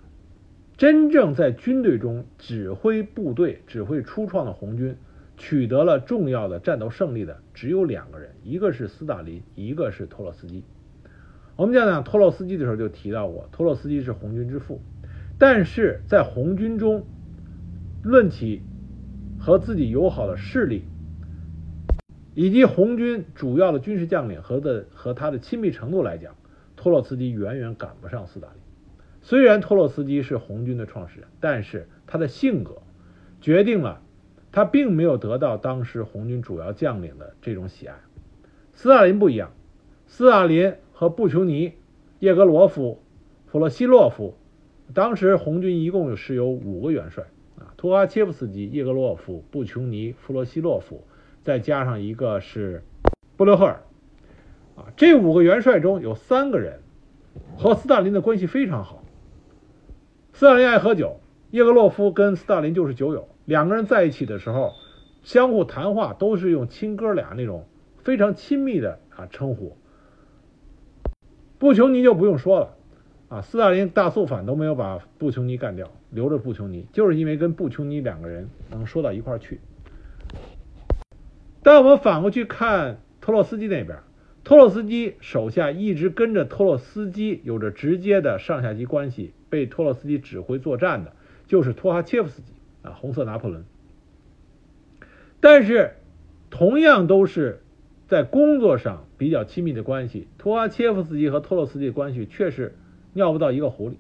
[0.76, 4.96] 真正在军队中指挥部队、指挥初创的红军，
[5.38, 10.64] 取得了重要的战斗胜利的只有两个人，一个是斯大林，一个是托洛斯基。
[11.56, 14.82] 我们讲讲托洛斯基的时候就提到过，托洛斯基是红军之父，
[15.38, 17.06] 但是在红军中，
[18.02, 18.64] 论起
[19.40, 20.86] 和自己友好的势力，
[22.34, 26.34] 以及红军主要的军事将领和的和他的亲密程度来讲。
[26.84, 28.58] 托洛斯基远远赶不上斯大林。
[29.22, 32.82] 虽然托洛斯基是红军的创始人，但是他的性格
[33.40, 34.02] 决定了
[34.52, 37.96] 他并没有得到当时红军主要将领的这种喜爱。
[38.74, 39.54] 斯大林不一样，
[40.08, 41.72] 斯大林和布琼尼、
[42.20, 43.02] 叶格罗夫、
[43.48, 44.36] 弗洛西洛夫，
[44.94, 47.24] 当时红军一共是有五个元帅
[47.58, 51.08] 啊，托阿切夫斯基、叶格罗夫、布琼尼、弗洛西洛夫，
[51.46, 52.84] 再加上一个是
[53.38, 53.82] 布留赫尔。
[54.76, 56.80] 啊，这五个元帅中有三个人
[57.58, 59.04] 和斯大林的关系非常好。
[60.34, 61.20] 斯大林爱喝酒，
[61.52, 64.74] 叶格洛夫跟斯大林就是酒友，两个人在一起的时候，
[65.22, 67.68] 相互谈话都是用亲哥俩那种
[68.00, 69.78] 非常亲密的啊称呼。
[71.60, 72.76] 布琼尼就不用说了，
[73.30, 79.62] 啊，斯大林大肃反都没有把布琼尼干掉，留着布琼尼，就是因为跟布琼尼两个人能说到一块去。
[81.62, 84.00] 但我们反过去看托洛斯基那边。
[84.44, 91.14] 托洛斯基手下一直跟着托洛斯基有着直接的上下级关系，被托洛斯基指挥作战的，
[91.48, 92.52] 就是托哈切夫斯基
[92.82, 93.64] 啊，红色拿破仑。
[95.40, 95.94] 但是，
[96.50, 97.62] 同样都是
[98.08, 102.76] 在工作上比较亲密的关系，托哈切夫斯基和托洛斯基的关系却是
[103.14, 103.98] 尿不到一个壶里。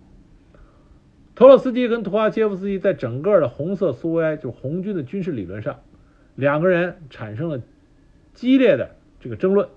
[1.35, 5.79] 托洛斯基跟托哈切夫斯基在整个的红色苏维埃，就是红军的军事理论上，
[6.35, 7.61] 两个人产生了
[8.33, 9.69] 激烈的这个争论。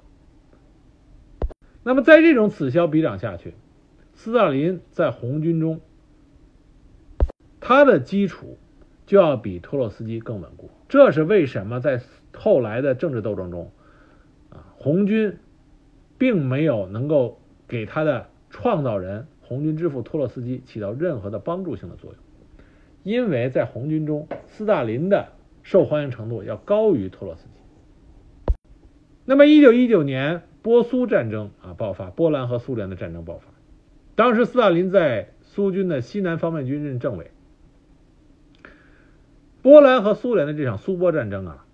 [1.87, 3.55] 那么在这种此消彼长下去，
[4.13, 5.81] 斯大林在红军中，
[7.61, 8.59] 他的基础
[9.07, 10.69] 就要比托洛斯基更稳固。
[10.89, 12.01] 这是为什么在
[12.35, 13.71] 后来的政治斗争中，
[14.51, 15.39] 啊，红军
[16.19, 19.29] 并没有能够给他的创造人。
[19.41, 22.21] 红军之父托洛斯基起到任何的帮助性的作用，
[23.05, 25.29] 因为在红军中，斯大林的
[25.63, 27.51] 受欢迎程度要高于托洛斯基。
[29.25, 33.45] 那么，一九一九年波苏战争啊爆发，波兰和苏联的战争爆发，
[34.17, 37.31] 当时斯大林在苏军的西南方面军任政委。
[39.63, 41.65] 波兰和苏联的这场苏波战争啊，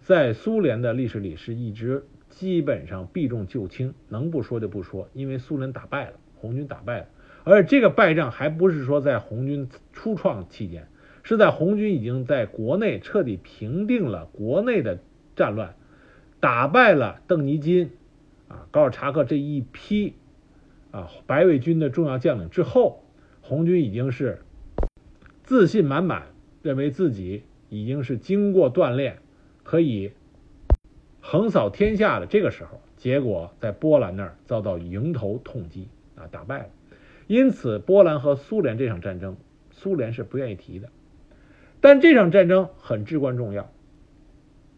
[0.00, 7.06] 在苏联的历史里是一直基本上避重就轻，能不说就不说，因为苏联打败了，红军打败了。
[7.42, 10.86] 而这个败仗还不是说在红军初创期间，
[11.24, 15.00] 是在红军已经在国内彻底平定了国内的
[15.34, 15.74] 战乱，
[16.38, 17.90] 打败了邓尼金、
[18.48, 20.14] 啊高尔察克这一批
[20.90, 23.04] 啊白卫军的重要将领之后，
[23.40, 24.40] 红军已经是
[25.42, 26.26] 自信满满，
[26.62, 29.18] 认为自己已经是经过锻炼，
[29.62, 30.12] 可以
[31.20, 36.66] 横扫天下的这个时候，结果在波兰那儿遭到迎头痛击啊，打败了。
[37.26, 39.36] 因此，波兰和苏联这场战争，
[39.72, 40.88] 苏联是不愿意提的。
[41.80, 43.72] 但这场战争很至关重要，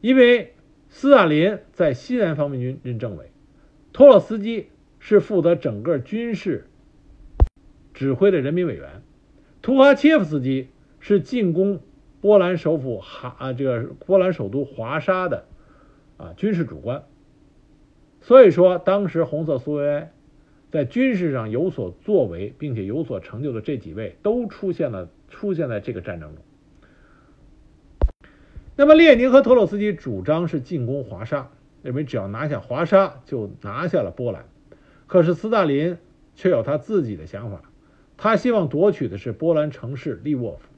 [0.00, 0.54] 因为
[0.88, 3.30] 斯大林在西南方面军任政委，
[3.98, 4.68] 托洛斯基
[5.00, 6.68] 是负责整个军事
[7.92, 9.02] 指挥的人民委员，
[9.60, 10.68] 图哈切夫斯基
[11.00, 11.80] 是进攻
[12.20, 15.46] 波兰首府哈啊这个波兰首都华沙的
[16.16, 17.02] 啊军事主官。
[18.20, 20.12] 所以说，当时红色苏维埃。
[20.70, 26.44] 在军事上有所作为并且有所成就的这几位，都出现了出现在这个战争中。
[28.76, 31.50] 那么，列宁和托洛斯基主张是进攻华沙，
[31.82, 34.44] 认为只要拿下华沙就拿下了波兰。
[35.06, 35.96] 可是斯大林
[36.34, 37.62] 却有他自己的想法，
[38.16, 40.68] 他希望夺取的是波兰城市利沃夫。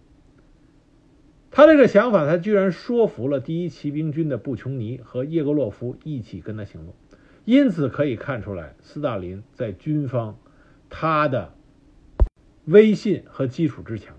[1.51, 6.95] 他这个想法，他居然说服了第一骑兵军的布琼尼和叶格洛夫一起跟他行动。
[7.45, 10.39] 因此可以看出来，斯大林在军方
[10.89, 11.53] 他的
[12.67, 14.15] 威信和基础之强，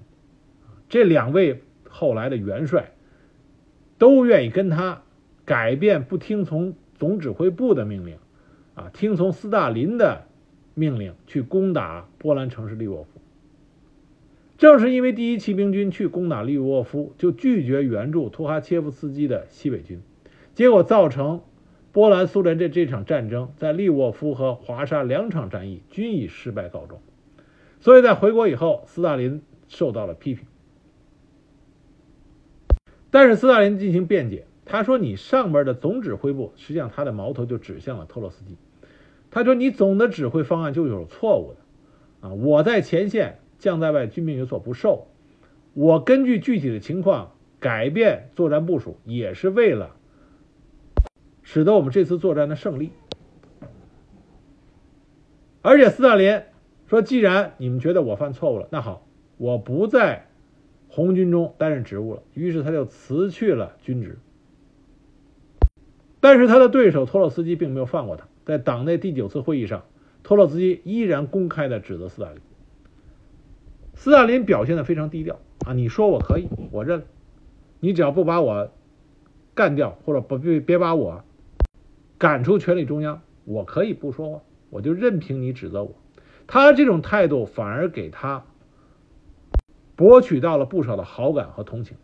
[0.89, 2.91] 这两位后来的元帅
[3.97, 5.03] 都愿意跟他
[5.45, 8.17] 改变，不听从总指挥部的命令，
[8.75, 10.27] 啊，听从斯大林的
[10.73, 13.19] 命令去攻打波兰城市利沃夫。
[14.57, 20.01] 正是因为第一骑兵军去攻打利沃夫，就拒绝援助图哈切夫斯基的西北军，
[20.53, 21.41] 结果造成。
[21.93, 27.01] 波兰、苏联这这场战争，在利沃夫和华沙两场战役均以失败告终，
[27.81, 30.45] 所以在回国以后，斯大林受到了批评。
[33.09, 38.55] 但是斯大林进行辩解，他说：“你上边的总指挥部，实际上他的矛头就指向了托洛斯基。
[39.29, 45.09] 他说你总的指挥方案就有错误的，啊，我在前线，将在外，军命有所不受，
[45.73, 49.97] 我根据具体的情况改变作战部署，也是为了。”
[51.43, 52.91] 使得我们这次作战的胜利，
[55.61, 56.43] 而且斯大林
[56.87, 59.05] 说：“既然你们觉得我犯错误了，那好，
[59.35, 60.29] 我不在
[60.87, 64.17] 红军中担任职务了。”于是他就辞去了军职。
[66.21, 69.83] 但是他的对手托洛斯基并没有放过他，在党内第九次会议上，
[70.23, 72.39] 托洛斯基依然公开的指责斯大林。
[73.95, 77.03] 斯大林表现的非常低调啊，你说我可以，我认，
[77.79, 78.71] 你只要不把我
[79.53, 81.23] 干掉，或者不别别把我。
[82.17, 85.95] 赶出权力中央，我可以不说话，我就任凭你指责我。
[86.45, 88.45] 他这种态度反而给他
[89.95, 91.97] 博取到了不少的好感和同情。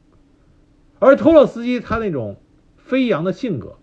[0.98, 2.38] 而托洛斯基他那种
[2.78, 3.76] 飞扬的性格，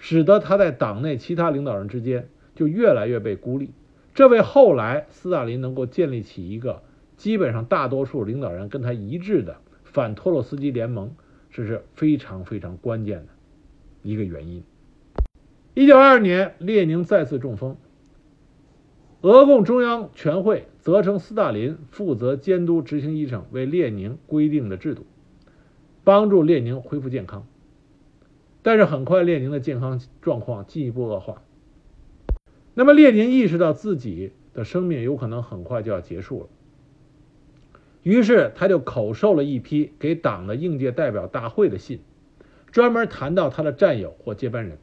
[0.00, 3.70] 使得他在党内其他领导人之间就越来越被孤立。
[4.14, 6.82] 这为后来斯大林能够建立起一个
[7.16, 11.12] 基本上大多数领导人跟他一致的反托洛斯基联盟，
[11.50, 13.26] 这是非常非常关键的
[14.02, 14.64] 一个原因。
[15.74, 17.76] 一九二二年，列宁再次中风。
[19.20, 25.04] 俄共中央全会责成斯大林负责监督执行医生为列宁规定的制度，
[26.04, 27.46] 帮助列宁恢复健康。
[28.62, 31.42] 但是很快，列宁的健康状况进一步恶化。
[32.74, 36.48] 那么，列宁意识到自己的生命有可能很快就要结束了，
[38.02, 42.00] 于是他就口授了一批给党的应届代表大会的信，
[42.70, 44.78] 专门谈到他的战友或接班人。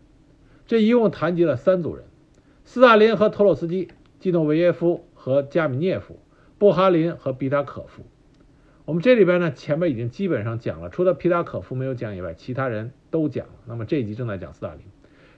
[0.66, 2.06] 这一共谈及了三组人：
[2.66, 3.88] 斯大林和托洛斯基、
[4.20, 5.42] 季诺维耶夫和。
[5.44, 6.20] 加米涅夫，
[6.58, 8.04] 布哈林和毕塔可夫。
[8.88, 13.54] 我们这里边呢，前面已经基本上讲了，除了皮塔可夫没有讲以外，其他人都讲了。
[13.66, 14.80] 那么这一集正在讲斯大林。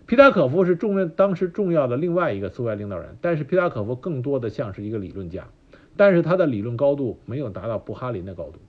[0.06, 5.48] 皮塔可夫是重任当时重要的另外一个苏维埃领导人，但是皮塔可夫更多的像是一个理论家，
[5.98, 8.60] 但是他的理论高度没有达到布哈林的高度，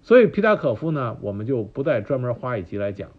[0.00, 3.16] 所以皮塔可夫呢，我们就不再专门花一集来讲了。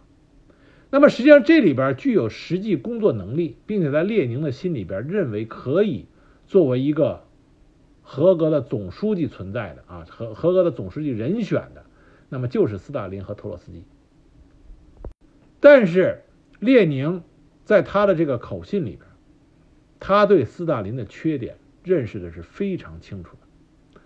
[0.91, 6.05] 那么实际上这里边具有实际工作能力，并且在列宁的心里边认为可以
[6.47, 7.24] 作为一个
[8.05, 11.83] 合格的总书记存在的啊，合合格的总书记人选的，
[12.29, 13.83] 那么就是斯大林和托洛斯基。
[15.59, 16.21] 但是
[16.61, 17.21] 列宁。
[17.65, 19.01] 在他的这个口信里边，
[19.99, 23.99] 他对斯大林的缺点认识的是非常清楚的。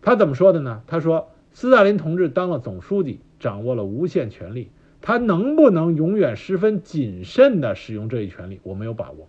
[0.00, 0.82] 他怎么说的呢？
[0.86, 4.70] 他说：“斯大林同志当了总书记，掌握了无限权力，
[5.02, 9.28] 他能不能永远十分谨慎地使用这一权利，我没有把握。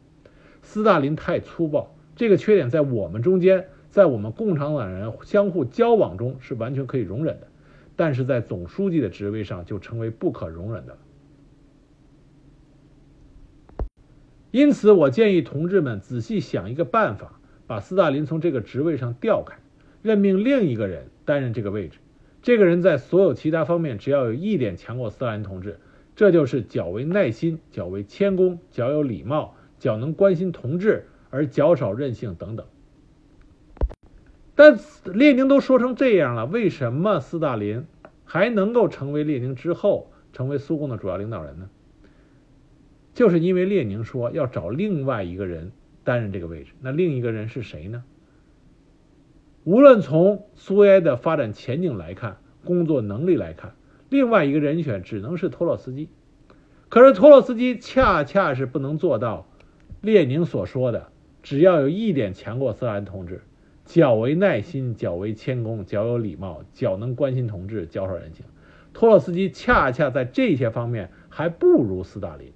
[0.62, 7.48] 斯大林太粗暴，这个缺点在我们中间，在我们共产党人相互交往中是完全可以容忍的，
[7.96, 11.00] 但是在总书记的职位上就成为不可容忍的了。”
[14.52, 19.58] 因此，我建议同志们仔细想一个办法，把斯大林从这个职位上调开，
[20.02, 22.00] 任命另一个人担任这个位置。
[22.42, 25.80] 这个人在所有其他方面只要有一点强过斯大林同志，
[26.16, 32.66] 这就是较为耐心、较为谦恭、较有礼貌、较能关心同志而较少任性等等。
[34.58, 37.86] 但列宁都说成这样了，为什么斯大林
[38.26, 41.70] 还能够成为列宁之后成为苏共的主要领导人呢？
[43.14, 45.72] 就是因为列宁说要找另外一个人
[46.04, 48.04] 担任这个位置，那另一个人是谁呢？
[49.64, 53.76] 无论从苏维埃的发展前景来看，工作能力来看，
[54.10, 56.10] 另外一个人选只能是托洛斯基。
[56.90, 59.48] 可是托洛斯基恰恰是不能做到
[60.02, 61.12] 列宁所说的，
[61.44, 63.42] 只要有一点强过斯大林同志，
[63.88, 68.46] 较为耐心、较为谦恭、较有礼貌、较能关心同志、较少人性。
[68.94, 72.52] 托洛斯基恰恰在这些方面还不如斯大林。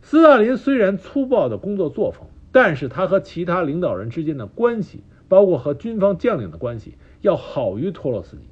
[0.00, 8.44] 斯大林虽然粗暴的工作作风，但是他和其他领导人之间的关系，包括和军方将领的关系，要好于托洛斯基。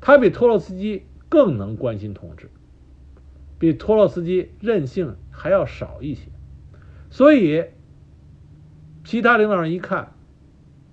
[0.00, 2.50] 他比托洛斯基更能关心同志，
[3.58, 6.28] 比托洛斯基任性还要少一些。
[7.10, 7.64] 所以，
[9.04, 10.12] 其他领导人一看，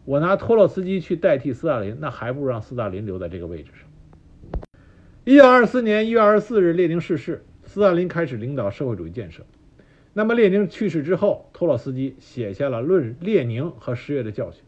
[0.05, 4.61] 我拿托洛斯基去代替斯大林，那还不如让斯大林留在这个位置上。
[5.25, 7.43] 一九二四年一月二十四日，列宁逝世。
[7.65, 9.43] 斯大林开始领导社会主义建设。
[10.13, 14.63] 那么列宁去世之后，托洛斯基写下了《论列宁和十月的教训》，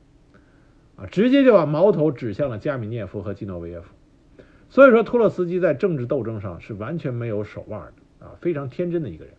[1.02, 3.92] 啊，直接就把矛头指向了加米涅夫和基诺维耶夫。
[4.70, 9.34] 所以说，托洛斯基在政治斗争上是完全没有手腕的啊，非常天真的一个人。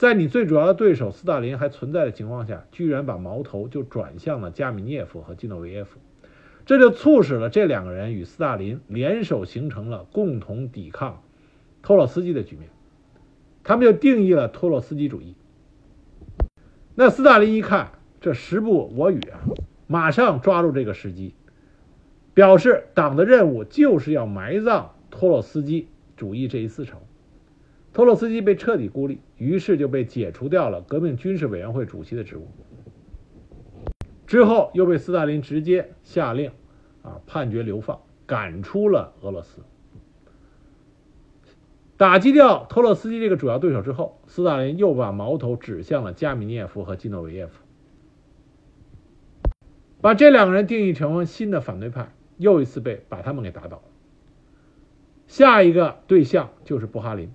[0.00, 5.98] 在你最主要的对手斯大林还存在的情况下，居然把矛头就转向了加米涅夫和基诺维耶夫，
[6.64, 11.22] 这就促使了这两个人与斯大林联手，形成了共同抵抗
[11.82, 12.70] 托洛斯基的局面。
[13.62, 15.34] 他们就定义了托洛斯基主义。
[16.94, 17.92] 那斯大林一看
[18.22, 19.44] 这时不我与啊，
[19.86, 21.34] 马上抓住这个时机，
[22.32, 27.02] 表示党的任务就是要埋葬托洛斯基主义这一思潮。
[27.92, 32.46] 托洛斯基被彻底孤立，于是就被解除掉了革命军事委员会主席的职务。
[34.26, 36.52] 之后又被斯大林直接下令
[37.02, 39.62] 啊判决流放，赶出了俄罗斯。
[41.96, 47.60] 打击掉托洛斯基这个主要对手之后，斯大林又把矛头指向了加米涅夫和基诺维耶夫，
[50.00, 53.82] 把这两个人定义成新的反对派，又一次被把他们给打倒。
[55.26, 57.30] 下一个对象就是布哈林。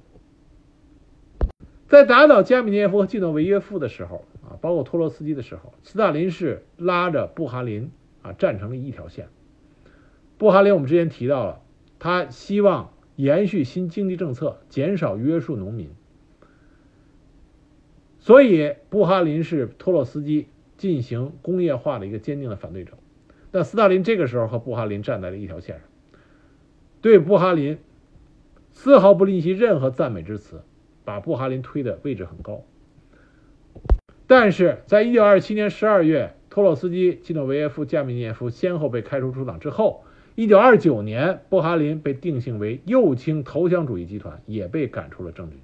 [1.87, 9.29] 在打倒加米涅夫和基诺维耶夫的时候啊，包括托洛斯基的时候，斯大林是拉着布哈林啊站成了一条线。
[10.37, 11.61] 布哈林我们之前提到了，
[11.99, 12.91] 他希望。
[13.17, 15.89] 延续新经济政策，减少约束农民。
[18.19, 22.91] 所以，布哈林是托洛斯基进行工业化的一个坚定的反对者。
[23.53, 25.85] 那斯大林这个时候和布哈林站在了一条线上，
[26.99, 27.77] 对布哈林
[28.73, 30.63] 丝毫不吝惜任何赞美之词，
[31.05, 32.63] 把布哈林推的位置很高。
[34.27, 40.03] 但是在一九二七年十二月，托洛斯基、基诺维耶夫、加米涅夫先后被开除出党之后。
[40.33, 45.61] 一九二九年，布哈林被定性为右倾投降主义集团，也被赶出了政治局。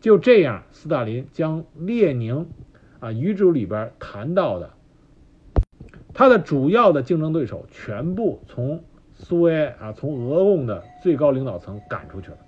[0.00, 2.48] 就这样，斯大林将列宁
[2.98, 4.70] 啊遗嘱里边谈到的
[6.14, 8.82] 他的主要的竞争对手全部从
[9.12, 12.38] 苏维埃啊从俄共的最高领导层赶出去了。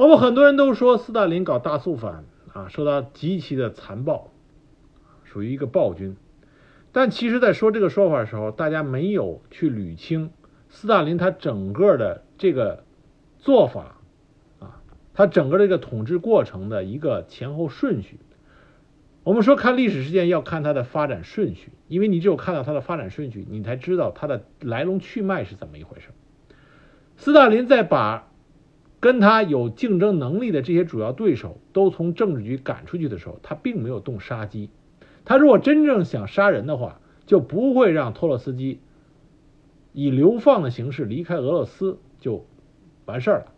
[0.00, 2.24] 我们很多人都说斯大林搞大肃反
[2.54, 4.30] 啊，受到极其的残暴，
[5.24, 6.16] 属于一个暴君。
[6.90, 10.30] 但其实，在说这个说法的时候，大家没有去捋清
[10.70, 12.82] 斯大林他整个的这个
[13.40, 13.96] 做法
[14.60, 14.80] 啊，
[15.12, 18.20] 他整个这个统治过程的一个前后顺序。
[19.22, 26.08] 我们说看历史事件要看它的发展顺序，因为你只有看到它的发展顺序，你才知道它的来龙去脉是怎么一回事。
[27.18, 28.29] 斯大林在把
[29.00, 34.70] 跟他有竞争能力的这些主要对手都从政治局赶出去的时候，他并没有动杀机。
[35.24, 38.80] 他如果真正想杀人的话，就不会让托洛斯基
[39.92, 42.46] 以流放的形式离开俄罗斯就
[43.06, 43.52] 完事儿了。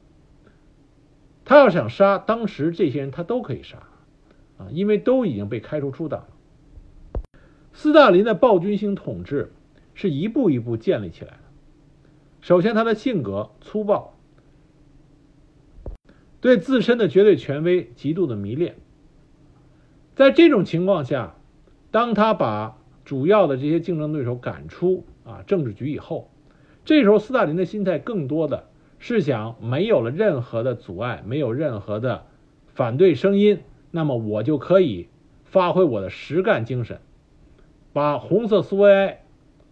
[1.45, 3.79] 他要想杀，当时这些人他都可以杀。
[4.59, 6.29] 啊，因为都已经被开除出党了。
[7.73, 9.51] 斯大林的暴君型统治
[9.95, 11.39] 是一步一步建立起来的。
[12.43, 14.12] 首先，他的性格粗暴，
[16.43, 18.75] 对自身的绝对权威极度的迷恋。
[20.17, 21.37] 在这种情况下，
[21.93, 26.31] 当他把主要的这些竞争对手赶出啊政治局以后，
[26.85, 28.67] 这时候斯大林的心态更多的
[28.99, 32.27] 是想没有了任何的阻碍，没有任何的
[32.75, 33.61] 反对声音。
[33.93, 35.09] 那么我就可以
[35.45, 36.99] 发挥我的实干精神，
[37.93, 39.23] 把红色苏维埃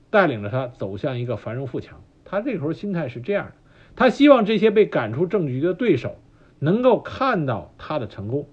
[0.09, 2.01] 带领着他走向一个繁荣富强。
[2.25, 3.53] 他这时候心态是这样的，
[3.97, 6.17] 他希望这些被赶出政治局的对手
[6.61, 8.49] 能够看到他的成功。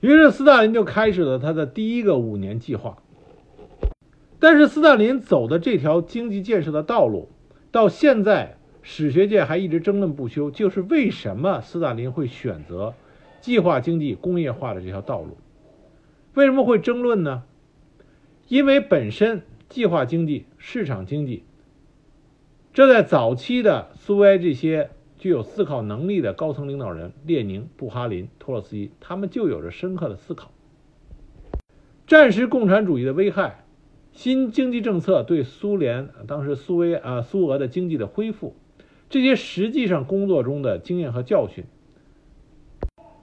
[0.00, 3.02] 于是斯大林就开始了他的第一个五年计划。
[4.38, 7.28] 但是斯大林走的这条经济建设的道路，
[7.70, 12.94] 到现在史学界还一直争论不休，就是为什么斯大林会选择。
[13.42, 15.38] 计划经济工业化的这条道路，
[16.34, 17.44] 为什么会争论呢？
[18.48, 21.44] 因为本身计划经济、市场经济，
[22.74, 24.90] 这在早期的苏维埃这些
[25.20, 30.50] 具有思考能力的高层领导人，列宁、布哈林、托洛斯基，他们就有着深刻的思考。
[32.06, 33.66] 战时共产主义的危害，
[34.12, 38.56] 新经济政策对苏联当时苏维啊苏俄的经济的恢复，
[39.10, 41.64] 这些实际上工作中的经验和教训。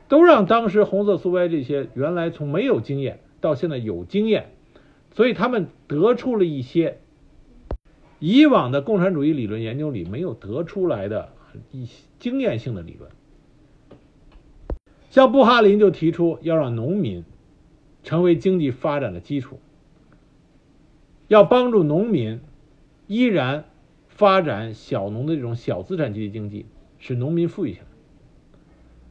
[0.07, 4.51] 都让当时红色苏维埃这些原来从没有经验到现在有经验，
[5.15, 6.99] 所以他们得出了一些
[8.19, 11.29] 以往的共产主义理论研究里没有得出来的
[11.71, 13.11] 一些经验性的理论。
[15.09, 17.23] 像布哈林就提出要让农民
[18.03, 19.59] 成为经济发展的基础，
[21.27, 22.39] 要帮助农民
[23.07, 23.65] 依然
[24.07, 26.65] 发展小农的这种小资产阶级经济，
[26.99, 27.85] 使农民富裕起来。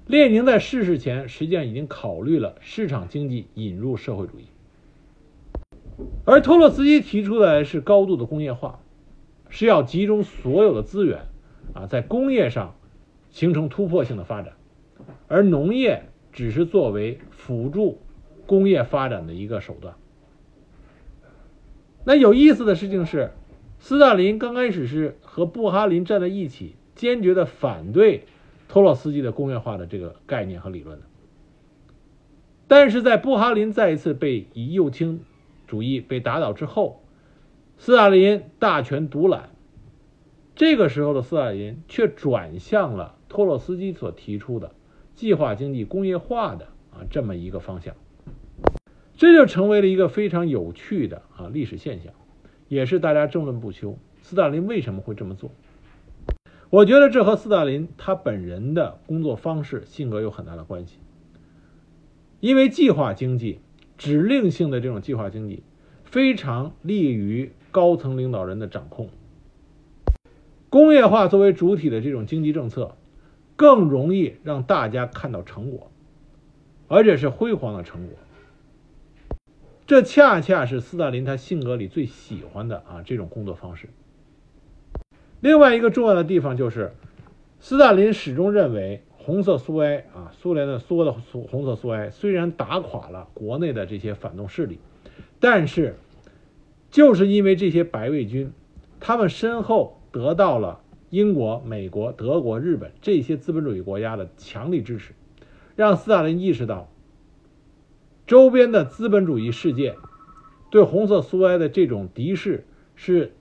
[0.07, 4.44] 列宁在逝世前，实际上已经考虑了市场经济引入社会主义，
[6.24, 8.78] 而托洛斯基提出的是高度的工业化，
[9.49, 11.22] 是要集中所有的资源，
[11.75, 12.75] 啊，在工业上
[13.31, 14.55] 形成突破性的发展，
[15.29, 18.01] 而农业只是作为辅助
[18.47, 19.95] 工业发展的一个手段。
[22.05, 23.33] 那有意思的事情是，
[23.79, 28.25] 斯大林刚开始是和布哈林站在一起，坚决的反对。
[28.69, 31.07] 托洛斯基的工业化的这个概念和理论的，
[32.67, 35.21] 但是在布哈林再一次被以右倾
[35.69, 37.01] 主义被打倒之后，
[37.79, 39.51] 斯大林大权独揽，
[40.57, 44.72] 这个时候的斯大林却转向了托洛斯基所提出的
[45.14, 47.94] 计划经济工业化的啊这么一个方向，
[49.18, 52.14] 这就成为了一个非常有趣的啊历史现象，
[52.68, 53.98] 也是大家争论不休。
[54.22, 55.50] 斯大林为什么会这么做？
[56.70, 60.96] 我觉得这和斯大林他本人的工作方式、性格有很大的关系。
[62.40, 63.61] 因为计划经济、
[63.98, 65.62] 指令性的这种计划经济，
[66.04, 69.11] 非常利于高层领导人的掌控。
[70.77, 72.97] 工业化作为主体的这种经济政策，
[73.57, 75.91] 更容易让大家看到成果，
[76.87, 78.14] 而且是辉煌的成果。
[79.87, 83.89] 这恰恰是斯大林他性格里最喜欢的啊这种工作方式。
[85.41, 86.93] 另外一个重要的地方就是，
[87.59, 94.79] 斯大林始终认为，红色苏维埃啊，苏联的苏的苏红色苏维埃虽然打垮了国内的这些反动势力，
[95.41, 95.97] 但是
[96.91, 98.53] 就是因为这些白卫军，
[99.01, 105.12] 他们身后得到了英国、美国、德国、日本这些资本主义国家的强力支持，
[105.77, 106.89] 让斯大林意识到，
[108.27, 109.97] 周边的资本主义世界
[110.71, 113.33] 对红色苏维埃的这种敌视是。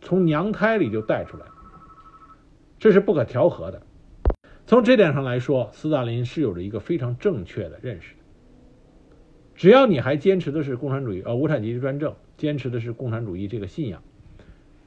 [0.00, 1.46] 从娘胎里就带出来，
[2.78, 3.82] 这是不可调和的。
[4.64, 8.20] 从这点上来说，斯大林是有着一个非常正确的认识的。
[9.56, 14.04] 只要你还坚持的是共产主义，呃，无产阶级专政，坚持的是共产主义这个信仰，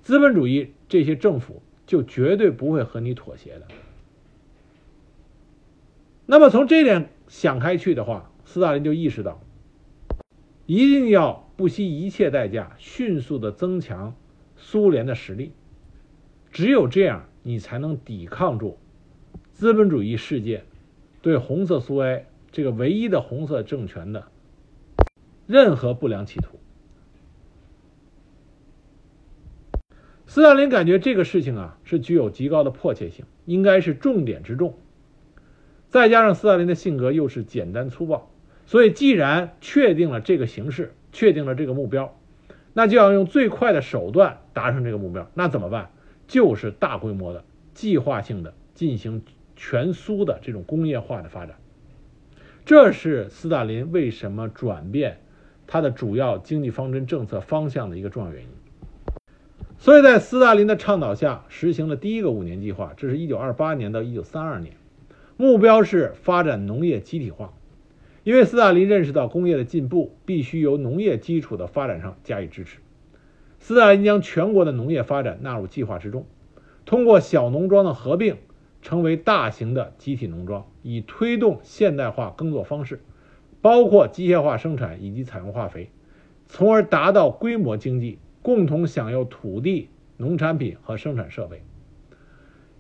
[0.02, 3.68] 资本主义这些政府就绝对不会和你妥协的。
[6.26, 9.42] 那么从这点想开去的话，斯大林就意识到，
[10.66, 14.14] 一定要不惜一切代价，迅速的增强
[14.58, 15.54] 苏联的实力。
[16.52, 18.78] 只有这样，你才能抵抗住
[19.54, 20.66] 资本主义世界
[21.22, 24.28] 对红色苏维埃这个唯一的红色政权的
[25.48, 26.61] 任何不良企图。
[30.32, 34.78] 斯大林感觉这个事情啊是具有极高的迫切性，应该是重点之重。
[35.90, 38.32] 再加上斯大林的性格又是简单粗暴，
[38.66, 42.18] 所以既然确定了这个形势，确定了这个目标，
[42.72, 45.30] 那就要用最快的手段达成这个目标。
[45.34, 45.92] 那怎么办？
[46.30, 49.24] 就是大规模的、计划性的进行
[49.58, 51.58] 全苏的这种工业化的发展。
[52.64, 55.18] 这是斯大林为什么转变
[55.68, 58.48] 他的主要经济方针政策方向的一个重要原因。
[59.82, 64.76] 所以在斯大林的倡导下，实行了第一个五年计划，这是一九二八年到一九三二年，
[65.38, 67.52] 目标是发展农业集体化。
[68.24, 72.78] 因为斯大林认识到工业的进步必须由农业基础的发展上加以支持，
[73.58, 76.28] 斯大林将全国的农业发展纳入计划之中，
[76.86, 78.36] 通过小农庄的合并，
[78.84, 83.02] 成为大型的集体农庄，以推动现代化耕作方式，
[83.62, 85.90] 包括机械化生产以及采用化肥，
[86.46, 88.20] 从而达到规模经济。
[88.42, 91.62] 共同享有土地、农产品和生产设备。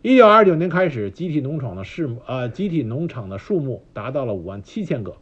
[0.01, 5.17] 一九二九年开始，集体农场的数呃集体农场的数目达到了五万七千个，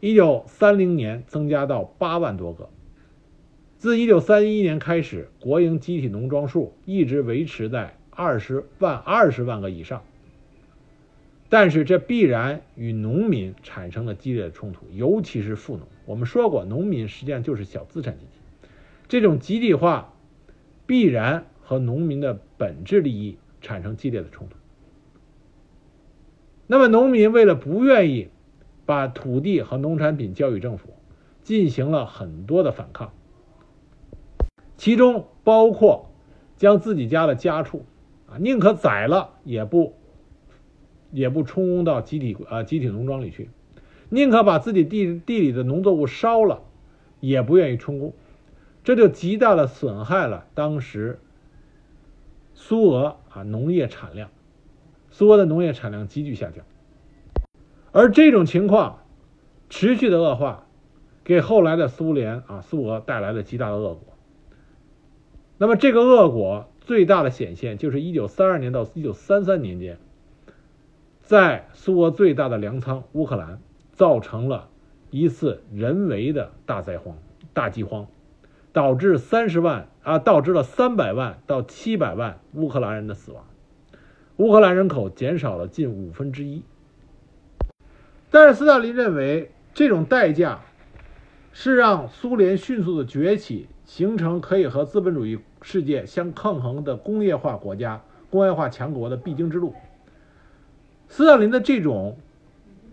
[0.00, 2.68] 一九三零年增加到八万多个。
[3.78, 10.02] 自一九三一年开始，国营集体农庄数一直维持在二十万二十万个以上。
[11.48, 15.88] 但是这必然与农民产生了激烈的冲突，尤其是富农。
[16.04, 18.37] 我们说过，农民实际上就是小资产阶级。
[19.08, 20.12] 这种集体化
[20.86, 24.56] 必然和农民的本质利益产生激烈的冲突。
[26.66, 28.28] 那么，农民为了不愿意
[28.84, 30.90] 把土地和农产品交予政府，
[31.42, 33.12] 进行了很多的反抗，
[34.76, 36.10] 其中包括
[36.58, 37.86] 将自己家的家畜
[38.26, 39.94] 啊，宁可宰了也不
[41.10, 43.48] 也不充公到集体啊集体农庄里去，
[44.10, 46.62] 宁可把自己地地里的农作物烧了，
[47.20, 48.12] 也不愿意充公。
[48.88, 51.20] 这就极大的损害了当时
[52.54, 54.30] 苏俄啊农业产量，
[55.10, 56.64] 苏俄的农业产量急剧下降，
[57.92, 59.04] 而这种情况
[59.68, 60.66] 持续的恶化，
[61.22, 64.14] 给后来的苏联啊苏俄带来了极大的恶果。
[65.58, 69.98] 那么这个恶果最大的显现就是一九三二年到一九三三年间，
[71.20, 73.60] 在苏俄最大的粮仓乌克兰
[73.92, 74.70] 造成了
[75.10, 77.18] 一次人为的大灾荒、
[77.52, 78.06] 大饥荒。
[78.78, 83.44] 导致三十万啊，导致了三百万到七百万乌克兰人的死亡，
[84.36, 86.62] 乌克兰人口减少了近五分之一。
[88.30, 90.60] 但是斯大林认为，这种代价
[91.52, 98.00] 是让苏联迅速的崛起，形成可以和资本主义世界相抗衡的工业化国家、
[98.30, 99.74] 工业化强国的必经之路。
[101.08, 102.16] 斯大林的这种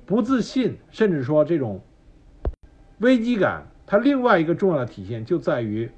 [0.07, 1.79] 不自信，甚至说这种
[2.97, 3.67] 危机感。
[3.87, 5.91] 他另外一个重要的体现就在于，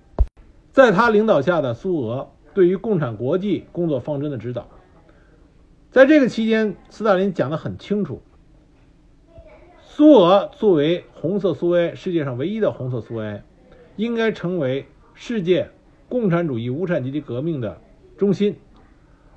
[0.72, 4.68] 在他领导下的苏俄对于共产国际工作方针的指导。
[5.90, 8.22] 在这个期间，斯大林讲得很清楚：
[9.80, 13.44] 苏俄作为红色苏维埃世界上唯一的红色苏维埃，
[13.96, 15.70] 应该成为世界
[16.10, 17.80] 共产主义无产阶级革命的
[18.18, 18.58] 中心，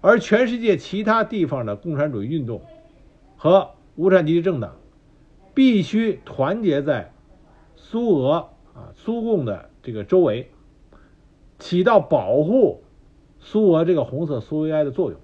[0.01, 2.62] 而全世界其他地方的共产主义运动
[3.36, 4.76] 和无产阶级政党
[5.55, 7.12] 必须团结在。
[7.82, 10.48] 苏俄啊，苏共的这个周围，
[11.58, 12.84] 起到保护
[13.40, 15.18] 苏俄这个红色苏维埃的作用。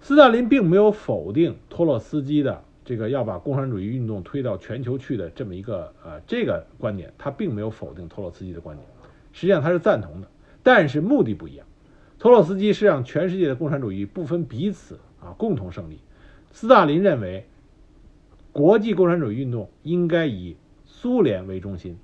[0.00, 8.86] 斯大林并没有否定托洛斯基的这个要把共产主义运动推到全球去的这么一个呃这个观点，他并没有否定托洛斯基的观点，
[9.32, 10.28] 实际上他是赞同的，
[10.62, 11.64] 但是目的不一样。
[12.18, 16.00] 托洛斯基是让全世界的共产主义不分彼此啊共同胜利，
[16.50, 17.46] 斯大林认为
[18.52, 20.56] 国际共产主义运动应该以。
[21.02, 21.98] 苏联为中心，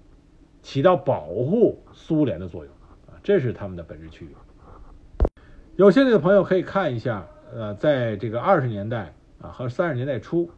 [0.61, 2.75] 起到保护苏联的作用
[3.07, 4.35] 啊，这是他们的本质区别。
[5.77, 7.25] 有兴趣的朋友可以看一下，
[7.55, 10.51] 呃，在这个二十年代啊和三十年代初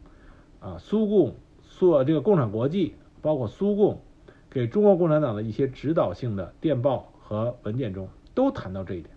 [0.59, 4.01] 啊，苏共苏这个共产国际，包括苏共
[4.49, 9.13] 给中国共产党的一些指导性的电报和文件中，都谈到这一点。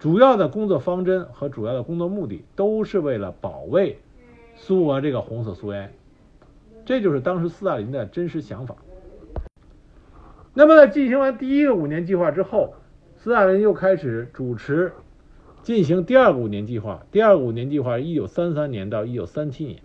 [0.00, 4.00] 主要的工作方针和主要的工作目的，都是为了保卫
[4.56, 5.92] 苏俄这个红色苏维埃。
[6.84, 8.76] 这就是当时斯大林的真实想法。
[10.52, 12.74] 那么，在进行完第一个五年计划之后，
[13.16, 14.92] 斯大林又开始主持
[15.62, 17.06] 进行第二个五年计划。
[17.12, 19.82] 第二个五年计划，一九三三年到一九三七年。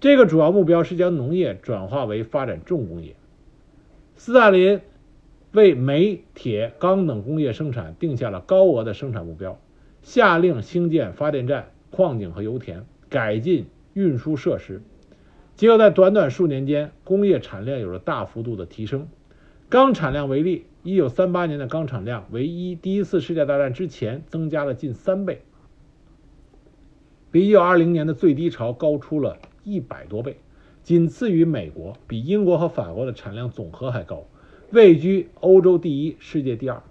[0.00, 3.14] 这个主要目标是将农业转化为发展重工业。
[4.16, 4.80] 斯大林
[5.52, 9.58] 为煤、铁、钢等工业生产定下了高额的生产目标，
[10.02, 14.82] 下令兴建发电站、矿井和油田，改进运输设施。
[15.60, 19.08] 结果在短短数年间，工业产量有了大幅度的提升。
[19.68, 25.42] 钢产量为例，一九三八年的钢产量为一第一次世界大战之前增加了近三倍，
[27.30, 30.38] 比一九二零年的最低潮高出了一百多倍，
[30.82, 34.24] 仅次于美国，比英国和法国的产量总和还高，
[34.70, 36.82] 位居欧洲第一，世界第二。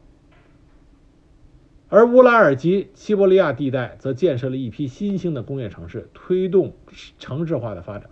[1.88, 6.76] 而乌拉尔及西伯利亚地带则建设了一批新兴的工业城市，推动
[7.18, 8.12] 城市化的发展。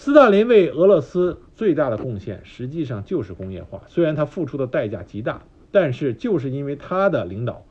[0.00, 3.82] 斯大林为俄罗斯最大的贡献，实际上就是工业化。
[3.86, 7.66] 虽然他付出的代价极大，但是就是因为他的领导，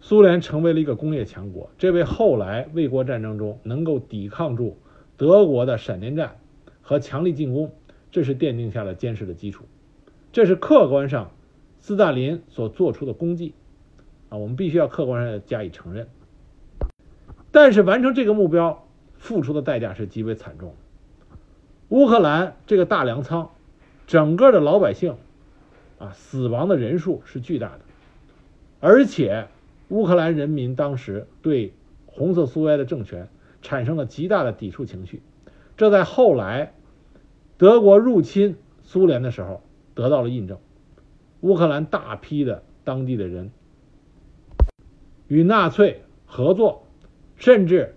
[0.00, 1.70] 苏联成为了一个工业强国。
[1.78, 4.78] 这为后来卫国战争中能够抵抗住
[5.16, 6.38] 德国的闪电战
[6.82, 7.72] 和强力进攻，
[8.10, 9.64] 这是奠定下了坚实的基础。
[10.32, 11.30] 这是客观上
[11.78, 13.54] 斯大林所做出的功绩
[14.28, 16.08] 啊，我们必须要客观上加以承认。
[17.52, 20.74] 但是完成这个目标，付出的代价是极为惨重。
[21.90, 23.50] 乌克兰这个大粮仓，
[24.06, 25.16] 整个的老百姓
[25.98, 27.80] 啊，死亡的人数是巨大的，
[28.78, 29.48] 而且
[29.88, 31.74] 乌克兰人民当时对
[32.06, 33.28] 红色苏维埃的政权
[33.60, 35.20] 产生了极大的抵触情绪，
[35.76, 36.72] 这在后来
[37.58, 39.60] 德国入侵苏联的时候
[39.96, 40.58] 得到了印证。
[41.40, 43.50] 乌克兰大批的当地的人
[45.26, 46.86] 与纳粹合作，
[47.34, 47.96] 甚至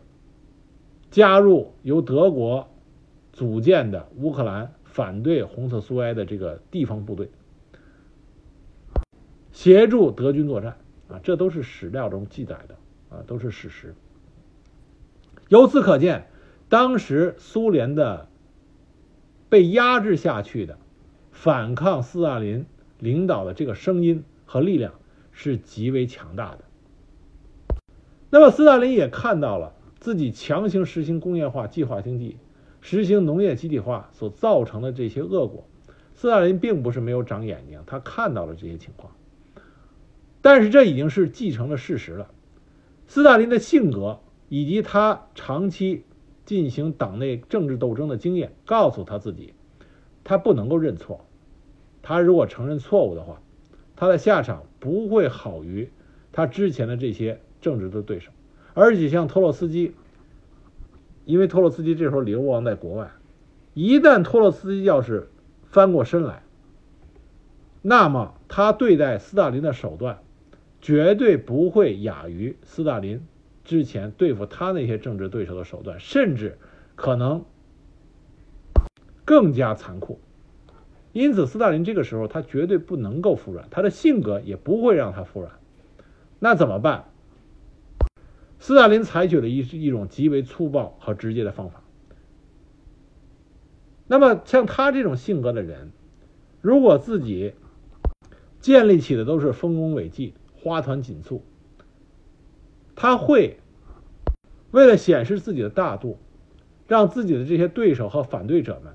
[1.12, 2.68] 加入由德国。
[3.34, 7.32] 组建的乌克兰反对红色苏维埃的这个地方部队，
[9.52, 10.78] 协助德军作战
[11.10, 12.76] 啊，这都是史料中记载的
[13.10, 13.96] 啊，都是事实。
[15.50, 16.28] 由此可见，
[16.70, 18.30] 当时苏联的
[19.50, 20.78] 被压制下去的
[21.32, 22.68] 反抗斯大林
[23.00, 24.94] 领导的这个声音和力量
[25.32, 26.60] 是极为强大的。
[28.30, 32.38] 那么，斯大林也看到了自己强行实行工业化、计划经济。
[32.86, 35.66] 实行农业集体化所造成的这些恶果，
[36.16, 39.14] 斯大林并不是没有长眼睛，他看到了这些情况。
[40.42, 42.30] 但是这已经是继承了事实了。
[43.08, 44.20] 斯大林的性格
[44.50, 46.04] 以及他长期
[46.44, 49.54] 进行党内政治斗争的经验，告诉他自己，
[50.26, 51.26] 他不能够认错。
[52.02, 53.42] 他如果承认错误的话，
[53.96, 55.90] 他的下场不会好于
[56.34, 58.30] 他之前的这些政治的对手，
[58.74, 59.96] 而且像托洛斯基。
[61.26, 63.12] 因为托洛斯基这时候流亡在国外，
[63.74, 65.30] 一旦托洛斯基要是
[65.66, 66.44] 翻过身来，
[67.82, 70.20] 那么他对待斯大林的手段
[70.82, 73.26] 绝对不会亚于斯大林
[73.64, 76.58] 之前对付他那些政治对手的手段，甚至
[76.96, 77.46] 可能
[79.24, 80.20] 更加残酷。
[81.14, 85.54] 因此，斯大林这个时候他绝对不能够服软，他的性格也不会让他服软。
[86.40, 87.06] 那怎么办？
[88.64, 91.84] 斯大林采取了一一种极为粗暴和直接的方法。
[94.08, 95.92] 那么，像他这种性格的人，
[96.62, 97.56] 如果自己
[98.62, 101.44] 建立起的都是丰功伟绩、花团锦簇，
[102.96, 103.60] 他会
[104.72, 106.18] 为了显示自己的大度，
[106.88, 108.94] 让自己的这些对手和反对者们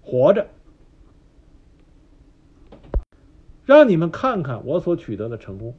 [0.00, 0.46] 活着，
[3.66, 5.74] 让你们看看我所取得的成功。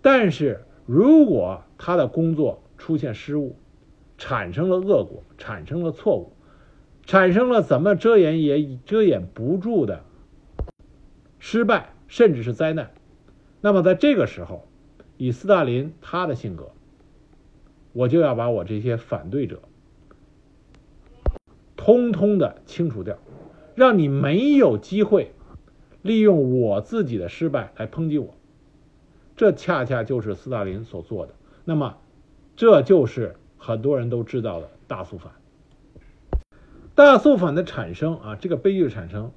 [0.00, 3.56] 但是，如果他的工作出现失误，
[4.16, 6.32] 产生了恶果，产生了错误，
[7.04, 10.04] 产生了怎么遮掩也遮掩不住的
[11.38, 12.92] 失败，甚至是灾难，
[13.60, 14.64] 那么在这个时候，
[15.16, 16.70] 以斯大林他的性格，
[17.92, 19.60] 我就要把我这些反对者
[21.76, 23.18] 通通的清除掉，
[23.74, 25.32] 让你没有机会
[26.02, 28.34] 利用我自己的失败来抨击我。
[29.36, 31.34] 这恰恰就是斯大林所做的。
[31.64, 31.98] 那么，
[32.56, 35.32] 这就是很多人都知道的大肃反。
[36.94, 39.30] 大肃反的产生啊，这个悲剧的产生，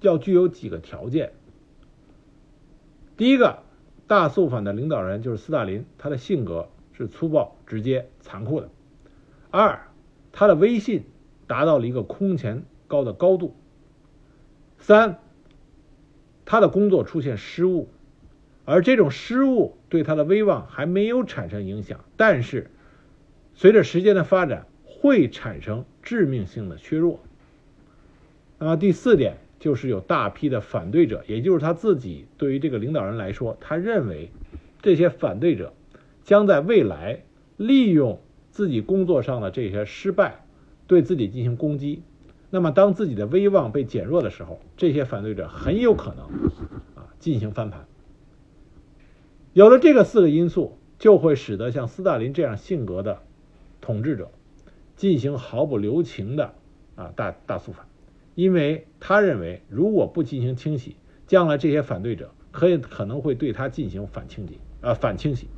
[0.00, 1.32] 要具有几个条件。
[3.16, 3.58] 第一个，
[4.06, 8.70] 大肃反的领导人就是斯大林，他的性格是粗暴、直接、残酷的。
[9.50, 9.88] 二，
[10.30, 11.04] 他的威信
[11.48, 13.56] 达到了一个空前高的高度。
[14.78, 15.18] 三，
[16.44, 17.88] 他的工作出现失误。
[18.70, 22.70] 而这种失误对他的威望还没有产生影响，但是
[23.52, 27.18] 随着时间的发展，会产生致命性的削弱。
[28.60, 34.30] 那么第四点就是有大批的反对者，也就是他自己对于这个领导人来说，他认为
[34.82, 35.72] 这些反对者
[36.22, 37.24] 将在未来
[37.56, 38.20] 利用
[38.52, 40.44] 自己工作上的这些失败，
[40.86, 42.04] 对自己进行攻击。
[42.50, 46.26] 那么，当自己的威望被减弱的时候，这些反对者很有可能
[46.94, 47.86] 啊进行翻盘。
[49.52, 53.22] 有了这个四个因素，就会使得像斯大林这样性格的
[53.80, 54.30] 统治者
[54.96, 56.54] 进行毫不留情的
[56.94, 57.86] 啊大大肃反，
[58.34, 60.96] 因为他认为如果不进行清洗，
[61.26, 65.48] 将来这些反对者可以可能会对他进行反清洗啊反清洗。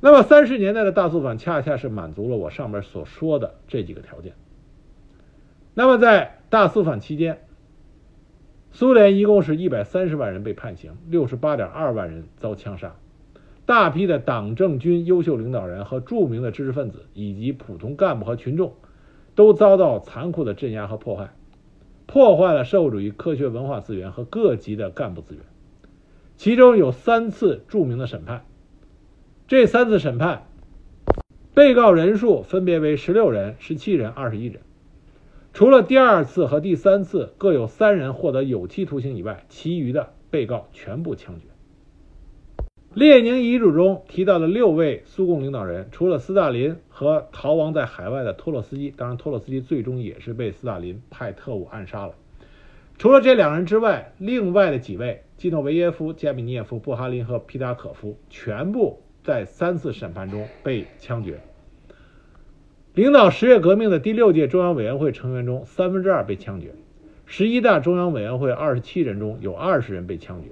[0.00, 4.34] 那么三十年代的大肃反恰恰是满足了我上面所说的这几个条件。
[5.72, 7.46] 那么在大肃反期间，
[8.74, 12.96] 苏联一共是一百三十万人被判刑，六十八点二万人遭枪杀，
[13.66, 18.74] 大批的党政军优秀领导人和著名的知识分子以及普通干部和群众
[19.36, 21.32] 都遭到残酷的镇压和破坏，
[22.06, 25.44] 破坏了社会主义科学文化资源和各级的干部资源，
[26.36, 28.44] 其中有三次著名的审判。
[29.46, 30.48] 这三次审判，
[31.54, 34.62] 被告人数分别为十六人、十七人、二十一人。
[35.54, 41.46] 除了第二次和第三次各有三人获得有期徒刑以外，其余的被告全部枪决。
[42.92, 52.14] 列宁遗嘱中提到的六位苏共领导人，除了斯大林和逃亡在海外的托洛斯基，当然托洛斯基最终也是被斯大林派特务暗杀了。
[52.98, 59.00] 除了这两人之外，另外的几位基诺维耶夫、加米涅夫、布哈林和皮达可夫全部。
[59.22, 61.40] 在三次审判中被枪决。
[62.94, 66.68] 领导十月革命的第六届中央委员会成员中，三分之二被枪决；
[67.26, 70.50] 十一大中央委员会二十七人中有二十人被枪决；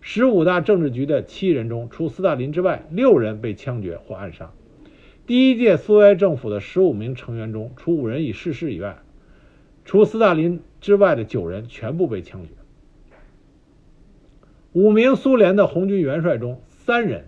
[0.00, 4.52] 十五大政治局的七人中，除斯大林之外，六人被枪决或暗杀。
[5.26, 8.98] 第一届苏维埃政府的十五名成员中，除五人已逝世以外，
[9.84, 12.50] 除斯大林之外的九人全部被枪决。
[14.72, 17.26] 五名苏联的红军元帅中，三人。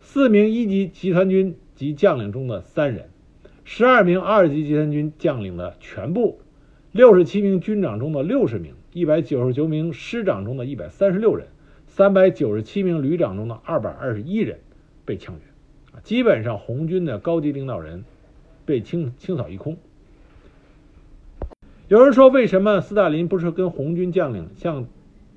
[0.00, 3.10] 四名一级集团军及将领中的三人，
[3.70, 6.40] 十二名二级集团军将领的全部，
[6.90, 11.48] 六十七名军长中的六十名，一百九十九名师长中的一百三十六人，
[11.86, 14.60] 三百九十七名旅长中的二百二十一人
[15.04, 18.04] 被枪决，啊，基本上红军的高级领导人
[18.64, 19.76] 被清清扫一空。
[21.88, 24.86] 有人说，为什么斯大林不是跟红军将领像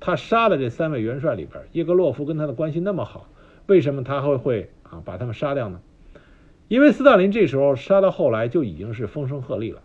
[0.00, 3.28] 他杀的这三位元帅里边，叶格洛夫跟他的关系那么好？
[3.66, 5.82] 为什么他会会啊把他们杀掉呢？
[6.72, 9.82] 因为斯大林这时候杀到后来就已经是风声鹤唳了。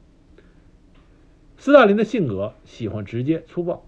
[1.57, 3.85] 斯大林的性格喜欢直接粗暴，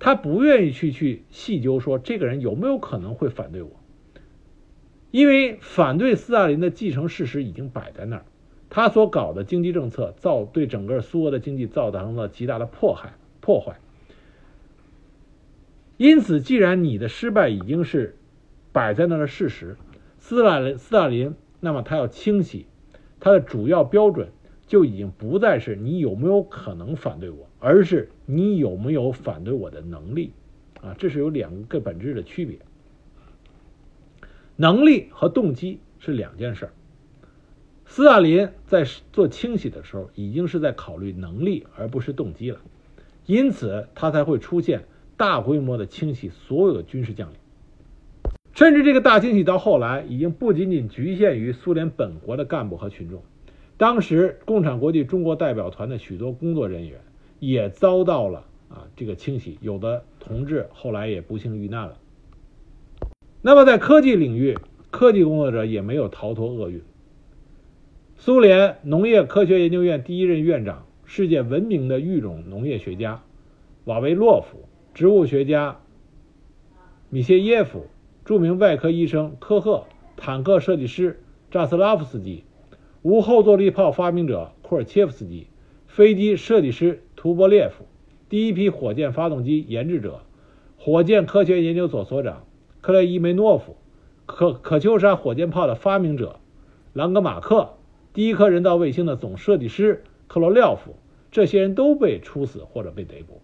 [0.00, 3.70] 他不愿意去去细究说这个人有没有可能会反对我，
[5.12, 8.24] 因为反对斯大林的继承事实已经摆在那儿，
[8.68, 13.78] 他所搞的经济政策造对整个苏俄的经济造成了极大的迫害破坏。
[15.98, 18.16] 因此，既然你的失败已经是。
[18.72, 19.76] 摆在那儿的事实，
[20.20, 22.66] 斯大林斯大林，那么他要清洗，
[23.20, 24.30] 他的主要标准
[24.66, 30.32] 就已经不再是你有没有可能反对我，而是你有没有反对我的能力，
[30.80, 32.58] 啊，这是有两个本质的区别。
[34.56, 36.70] 能力和动机是两件事。
[37.86, 42.60] 斯大林在做清洗的时候，已经是在考虑能力而不是动机了，
[43.26, 44.84] 因此他才会出现
[45.16, 47.36] 大规模的清洗所有的军事将领。
[48.60, 53.22] 甚至这个大清洗到后来，已经不仅仅局限于苏联本国的干部和群众，
[53.78, 57.00] 当时共产国际中国代表团的许多工作人员
[57.38, 61.96] 也遭到了啊这个清洗，有的同志后来也不幸遇难了。
[63.40, 64.58] 那么在科技领域，
[64.90, 66.82] 科技工作者也没有逃脱厄运。
[68.18, 73.22] 苏联农业科学研究院第一任院长、世界闻名的育种农业学家
[73.84, 75.80] 瓦维洛夫，植物学家
[77.08, 77.86] 米歇耶夫。
[78.24, 79.84] 著名外科医生科赫、
[80.16, 82.44] 坦克设计师扎斯拉夫斯基、
[83.02, 85.46] 无后坐力炮发明者库尔切夫斯基、
[85.86, 87.86] 飞机设计师图波列夫、
[88.28, 90.20] 第一批火箭发动机研制者、
[90.78, 92.44] 火箭科学研究所所长
[92.80, 93.76] 克雷伊梅诺夫、
[94.26, 96.38] 可可秋莎火箭炮的发明者
[96.92, 97.70] 朗格马克、
[98.12, 100.94] 第一颗人造卫星的总设计师克罗廖夫，
[101.32, 103.40] 这些人都被处死或者被逮捕。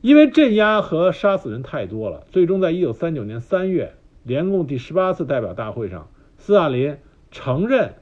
[0.00, 6.96] 因为镇压和杀死人太多了，最终在一九三九年三月联共第十八次代表大会上，斯大林
[7.30, 7.94] 承认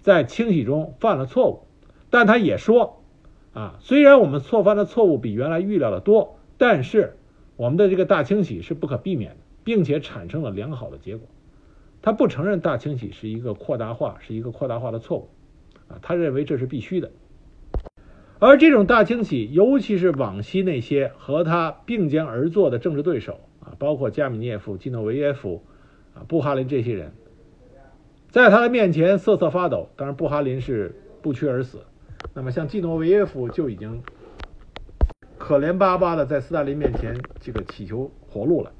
[0.00, 1.64] 在清洗中犯了错误，
[2.08, 3.02] 但他也说
[3.52, 7.16] ：“啊，虽然我们错犯的错误比原来预料的多，但是
[7.56, 11.26] 我们的这个大清洗是不可避免的，并且产生了良好的结果。”
[12.00, 15.28] 他不承认大清洗是一个扩大化，是一个扩大化的错误，
[15.88, 17.10] 啊，他认为这是必须的。
[18.40, 25.62] 而这种大清洗，尤其是往昔那些和他并肩而坐的政治对手啊，包括加米涅夫、基诺维耶夫、
[26.14, 27.12] 啊布哈林这些人，
[28.30, 29.90] 在他的面前瑟瑟发抖。
[29.94, 31.80] 当然，布哈林是不屈而死。
[32.32, 34.02] 那么，像季诺维耶夫就已经
[35.36, 38.72] 可怜巴巴的在斯大林面前这个祈求活路了。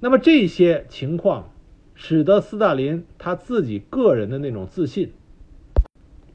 [0.00, 1.50] 那么，这些情况
[1.94, 5.12] 使得斯大林他自己个人的那种自信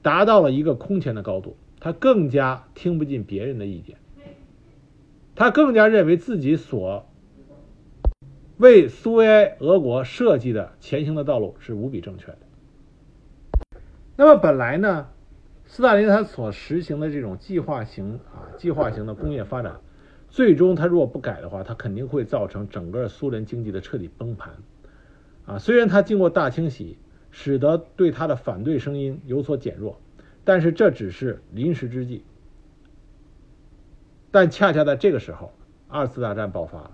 [0.03, 3.97] 达到了一个空前的高度，他更加听不进别人的意见，
[5.36, 7.09] 他更加认为自己所
[8.57, 12.38] 为苏维埃俄国设计的前行的道路是无比正确的。
[14.15, 15.07] 那么，本来呢？
[15.65, 19.79] 斯大林他所实行的这种计划型啊，计划型的工业发展，
[20.29, 24.53] 最终他如果不改的话，他肯定会造成整个苏联经济的彻底崩盘。
[25.45, 26.97] 啊，虽然他经过大清洗，
[27.32, 29.99] 使得对他的反对声音有所减弱，
[30.43, 32.23] 但是这只是临时之计。
[34.31, 35.51] 但恰恰在这个时候，
[35.87, 36.91] 二次大战爆发了，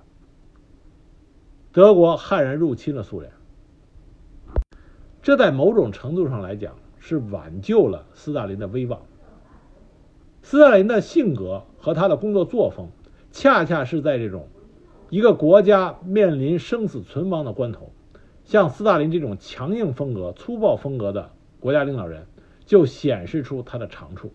[1.72, 3.32] 德国悍然入侵了苏联，
[5.22, 6.76] 这在某种程度上来讲。
[7.00, 9.00] 是挽救了斯大林的威望。
[10.42, 12.90] 斯大林的性格和他的工作作风，
[13.32, 14.50] 恰恰是在这种
[15.10, 17.94] 一个国家面临生死存亡的关头，
[18.44, 21.32] 像斯大林这种强硬风格、粗暴风格的
[21.62, 22.28] 国家领导人，
[22.68, 24.32] 就显示出他的长处。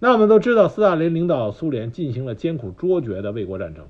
[0.00, 3.86] 那我们都知道，斯大林领导苏联进行了艰苦卓绝的卫国战争，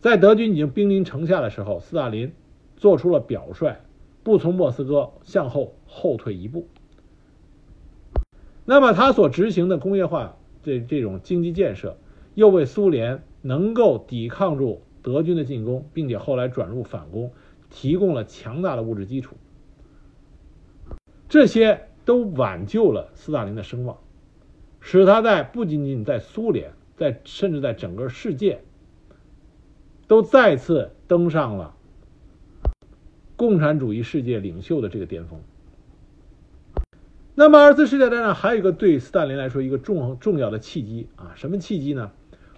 [0.00, 2.32] 在德军已经兵临城下的时候，斯大林
[2.76, 3.76] 做出了表率。
[4.22, 6.66] 不从莫斯科向后后退一步，
[8.64, 11.96] 那么他所执行的工业化这这种经济建设，
[12.34, 17.30] 又为苏联能够抵抗住德军的进攻，并且后来转入反攻，
[17.70, 19.36] 提供了强大的物质基础。
[21.28, 23.98] 这些都挽救了斯大林的声望，
[24.80, 28.62] 使他在不仅仅在苏联，在甚至在整个世界，
[30.06, 31.74] 都再次登上了。
[33.36, 35.40] 共产主义世界领袖的这个巅峰。
[37.34, 42.12] 那么，二次世界大战还有一个对斯大林来说一个重重要的契机啊，什么契机呢？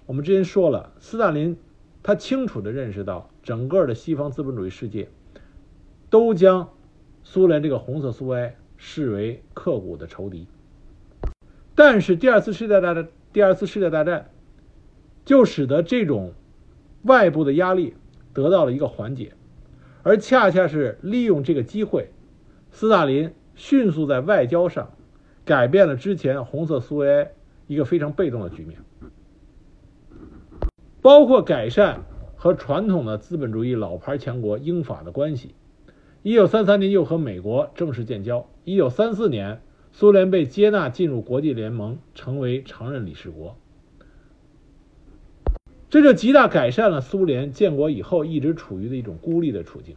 [0.06, 1.56] 我们之前说了，斯大林
[2.02, 5.08] 他清楚的认识到，整个的西方资本主义世界
[6.10, 6.68] 都将
[7.24, 10.46] 苏联这个红色苏维埃视为刻骨的仇敌。
[11.74, 14.30] 但是，第二次世界大战，第二次世界大战
[15.26, 16.32] 就使得这种
[17.02, 17.94] 外部的压力
[18.32, 19.34] 得到了一个缓解。
[20.02, 22.10] 而恰恰是利用这个机会，
[22.70, 24.90] 斯大林迅速在外交上
[25.44, 27.30] 改变了之前红色苏维埃
[27.66, 28.78] 一个非常被动的局面，
[31.02, 32.02] 包括改善
[32.36, 35.54] 和传统的资本主义老牌强国英法的关系。
[36.22, 38.48] 一九三三年又和美国正式建交。
[38.64, 39.62] 一九三四年，
[39.92, 43.56] 苏联被接纳进入国际联盟，成为常任理事国。
[45.88, 49.96] 这就极大改善了苏联建国以后一直处于的一种孤立的处境。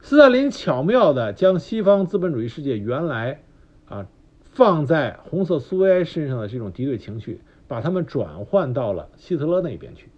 [0.00, 3.42] 斯大林巧妙地将西方资本主义世界原来
[3.86, 4.06] 啊
[4.42, 10.08] 放在红色苏维埃身上的这种敌对情绪，把他们转换到了希特勒那边去，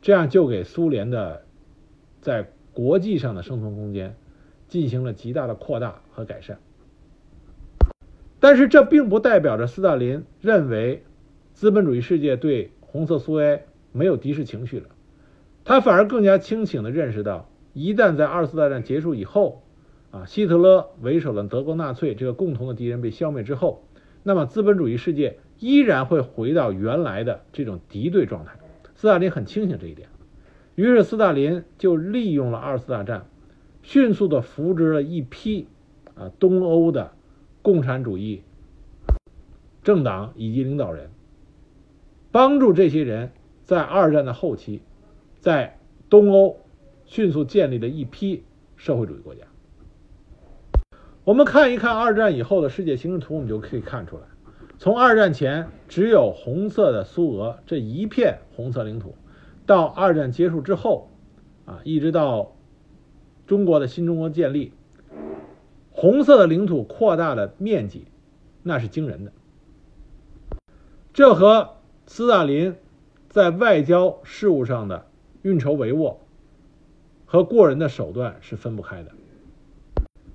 [0.00, 1.44] 这样就给苏联的
[2.20, 4.14] 在国际上的生存空间
[4.68, 6.58] 进行了极大的扩大和改善。
[8.38, 11.02] 但是这并不代表着斯大林认为。
[11.56, 14.88] 资本主义世界对红色苏维埃没有敌视情绪了，
[15.64, 19.62] 他反而更加清醒地认识到，一旦在二次大战结束以后，
[20.10, 23.84] 啊，希特勒为首的德国纳粹这个共同的敌人被消灭之后，
[24.22, 28.52] 那么资本主义世界依然会回到原来的这种敌对状态。
[28.94, 30.10] 斯大林很清醒这一点，
[30.76, 33.26] 于是斯大林就利用了二次大战，
[33.82, 35.66] 迅速的扶植了一批
[36.14, 37.12] 啊东欧的
[37.62, 38.42] 共产主义
[39.82, 41.10] 政党以及领导人。
[42.30, 44.82] 帮助这些人在二战的后期，
[45.40, 45.78] 在
[46.10, 46.58] 东欧
[47.06, 48.44] 迅速建立了一批
[48.76, 49.44] 社会主义国家。
[51.24, 54.22] 我们看一看二战以后的世界形势图，我们就可以看出来，
[54.76, 59.14] 从二战前只有红色的苏俄这一片红色领土，
[59.66, 61.10] 到二战结束之后，
[61.64, 62.54] 啊，一直到
[63.46, 64.72] 中国的新中国建立，
[65.90, 68.04] 红色的领土扩大的面积，
[68.62, 69.32] 那是惊人的。
[71.12, 71.70] 这和
[72.06, 72.76] 斯大林
[73.28, 75.06] 在外交事务上的
[75.42, 76.16] 运筹帷幄
[77.24, 79.10] 和过人的手段是分不开的。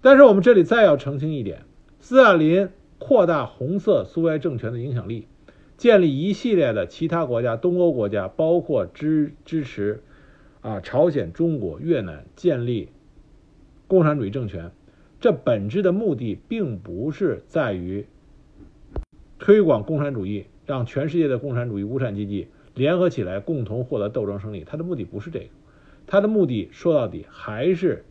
[0.02, 1.64] 但是我们这里再要澄清一点：
[2.00, 5.28] 斯大林扩大红色苏维埃政权的影响力，
[5.82, 10.04] 建立一系列的其他国家、东欧国家，包括支支持
[10.62, 12.90] 啊朝鲜、中国、越南建立
[13.88, 14.70] 共产主义政权，
[15.20, 18.06] 这本质的目的并不是在于
[19.40, 20.46] 推广共产主义。
[20.68, 24.64] 让全世界的共产主义无产阶级联合起来，共同获得斗争胜利。
[24.64, 25.46] 他的目的不是这个，
[26.06, 28.06] 他的目的说到底还是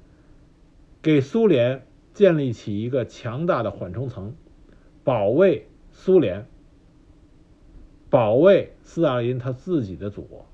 [1.01, 4.35] 给苏联建立起一个强大的缓冲层，
[5.05, 6.47] 保卫苏联，
[8.11, 10.45] 保卫斯大林他自己的祖国。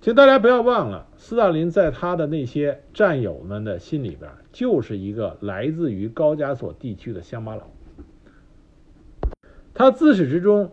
[0.00, 7.68] 请大家不要忘了，斯大林在他的那些战友们的心里边，就是一个来自于高加索地区的乡巴佬。
[9.74, 10.72] 他自始至终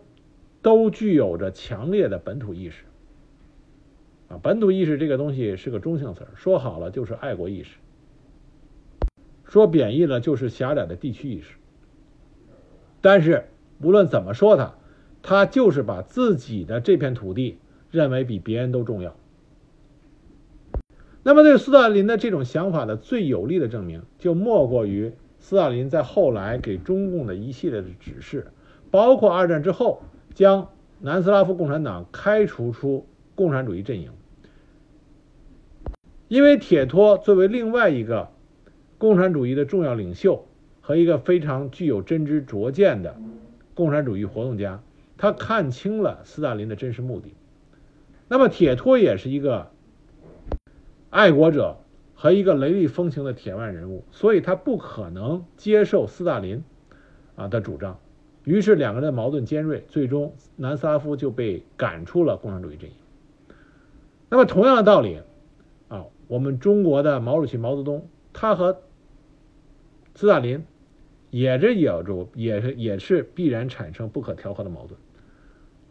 [0.62, 2.84] 都具有着强烈的本土意识。
[4.30, 7.78] 啊，本土意识这个东西是个中性词说好了就是爱国意识，
[9.46, 11.56] 说贬义了就是狭窄的地区意识。
[13.02, 13.46] 但是
[13.82, 14.74] 无论怎么说他，
[15.22, 17.58] 他就是把自己的这片土地
[17.92, 19.16] 认为比别人都重要。
[21.22, 28.48] 那么，对斯大林的这种想法的最有力的证明，就莫过于斯大林在后来给中共的一系列的指示，
[28.90, 30.02] 包括二战之后
[30.34, 33.06] 将南斯拉夫共产党开除出
[33.36, 34.12] 共产主义阵营。
[36.30, 38.30] 因为铁托作为另外一个
[38.98, 40.46] 共产主义的重要领袖
[40.80, 43.16] 和一个非常具有真知灼见的
[43.74, 44.82] 共产主义活动家，
[45.20, 47.36] 他看清了斯大林的真实目的。
[48.28, 49.70] 那么，铁托也是一个。
[51.12, 51.80] 爱国者
[52.14, 56.64] 和一个雷厉风行的铁腕人物，所以他不可能接受斯大林
[57.36, 58.00] 啊的主张。
[58.44, 62.96] 于是两个人的矛盾尖锐，最终南斯拉夫就被赶出了共产主义阵营。
[64.30, 65.20] 那么同样的道理
[65.88, 68.84] 啊，我们中国的毛主席毛泽东，他和
[70.14, 70.64] 斯大林
[71.32, 75.00] 也这有着也是也是必然产生不可调和的矛盾，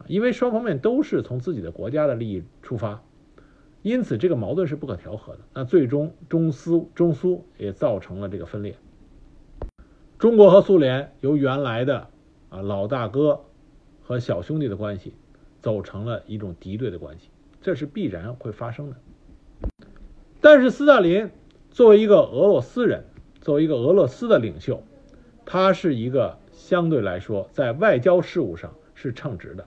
[0.09, 3.01] 因为双方面都是从自己的国家的利益出发。
[3.83, 5.39] 因此，这个矛盾是不可调和的。
[5.53, 8.75] 那最终，中苏中苏也造成了这个分裂。
[10.17, 12.07] 中国和苏联由原来的
[12.49, 13.39] 啊老大哥
[14.01, 15.13] 和小兄弟的关系，
[15.61, 17.29] 走成了一种敌对的关系，
[17.61, 18.97] 这是必然会发生的。
[20.41, 21.29] 但是，斯大林
[21.69, 23.05] 作为一个俄罗斯人，
[23.41, 24.83] 作为一个俄罗斯的领袖，
[25.45, 29.65] 他是一个相对来说在外交事务上是称职的。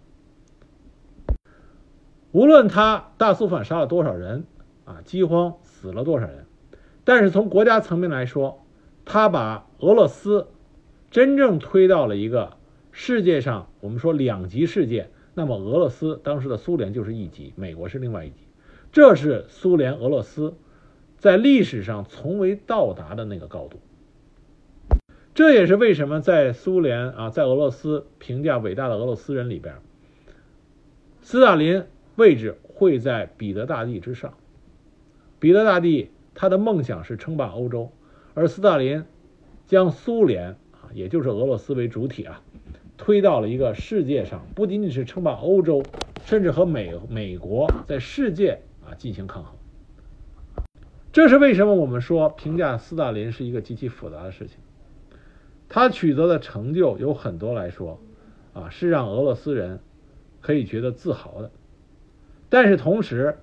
[2.33, 4.45] 无论他大肃反杀了多少人，
[4.87, 6.47] 啊，饥荒死了多少人，
[7.05, 8.65] 但是从国家层面来说，
[9.05, 10.49] 他把俄罗斯
[11.11, 12.57] 真正推到了一个
[12.91, 18.47] 世界上，我们说两极世界，那么俄罗斯当时的苏联就是一极，美国是另外一极，
[18.91, 20.55] 这是苏联俄罗斯
[21.19, 23.79] 在历史上从未到达的那个高度。
[25.35, 29.75] 这也是为什么在苏联啊，在俄罗斯评价伟大的俄罗斯人里边，
[31.21, 31.85] 斯大林。
[32.17, 34.35] 位置会在彼得大帝之上。
[35.39, 37.91] 彼得大帝他的梦想是称霸欧洲，
[38.35, 39.05] 而斯大林
[39.67, 42.43] 将苏联啊，也就是俄罗斯为主体啊，
[42.97, 45.83] 推到了一个世界上，不仅仅是称霸欧洲，
[46.25, 49.55] 甚至和美美国在世界啊进行抗衡。
[51.13, 54.57] 这是为什么我们说评价斯大林是一个极其复杂的事情。
[55.69, 57.99] 他取得的成就有很多来说
[58.53, 59.81] 啊，是让俄罗斯人
[60.41, 61.51] 可以觉得自豪的。
[62.53, 63.39] 但是同时，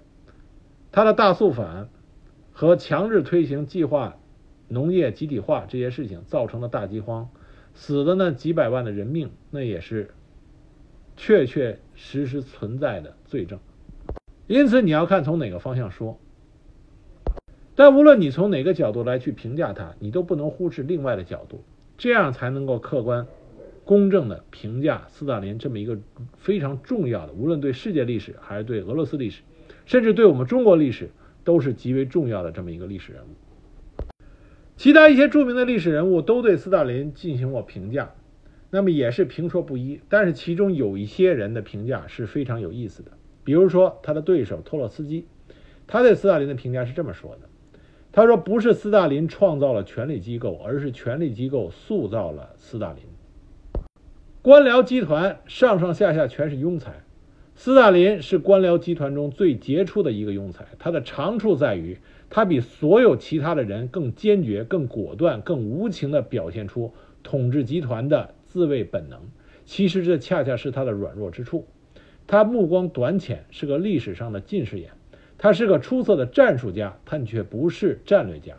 [0.92, 1.90] 他的大肃反
[2.52, 4.18] 和强制推行计划
[4.68, 7.28] 农业集体化这些事情造成的大饥荒，
[7.74, 10.12] 死的那几百万的人命，那也是
[11.18, 13.58] 确确实实存在的罪证。
[14.46, 16.20] 因此，你要看从哪个方向说。
[17.74, 21.64] 但无论你从哪个角度来去评价他，你都不能忽视另外的角度，
[21.98, 23.26] 这样才能够客观。
[23.90, 25.98] 公正的评价斯大林这么一个
[26.38, 29.42] 非常重要的，无论对世界历史还是对俄罗斯历史，
[29.88, 31.10] 甚至对我们中国历史，
[31.44, 34.06] 都是极为重要的这么一个历史人物。
[34.78, 38.14] 其他一些著名的历史人物都对斯大林进行过评价，
[38.70, 40.00] 那么也是评说不一。
[40.08, 43.14] 但是其中有一些人的评价是非常有意思的，
[43.44, 45.26] 比如说他的对手托洛斯基，
[45.88, 47.50] 他对斯大林的评价是这么说的：
[48.12, 53.02] 他说，不是斯大林创造了权力机构，而是权力机构塑造了斯大林。
[54.50, 57.04] 官僚集团上上下下全是庸才，
[57.54, 60.66] 斯大林是官僚集团中最杰出的一个庸才。
[60.80, 62.00] 他的长处在于，
[62.32, 69.20] 他比所有其他的人更坚决、更果断、更无情地表现出统治集团的自卫本能。
[69.66, 71.68] 其实这恰恰是他的软弱之处。
[72.26, 74.90] 他目光短浅，是个历史上的近视眼。
[75.38, 78.56] 他是个出色的战术家，但却不是战略家。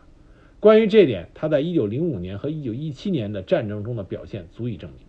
[0.60, 5.00] 关于这点，他在1905年和1917年的战争中的表现足以证明。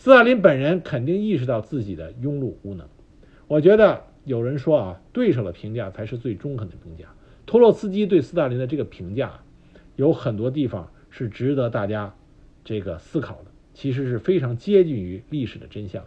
[0.00, 2.88] 斯大林本人肯定意识到自己的庸碌无能。
[3.46, 7.04] 我觉得有人说啊，对手的评价才是最中肯的评价。
[7.44, 9.40] 托洛斯基对斯大林的这个评价，
[9.96, 12.14] 有很多地方是值得大家
[12.64, 16.02] 这个思考的，其实是非常接近于历史的真相。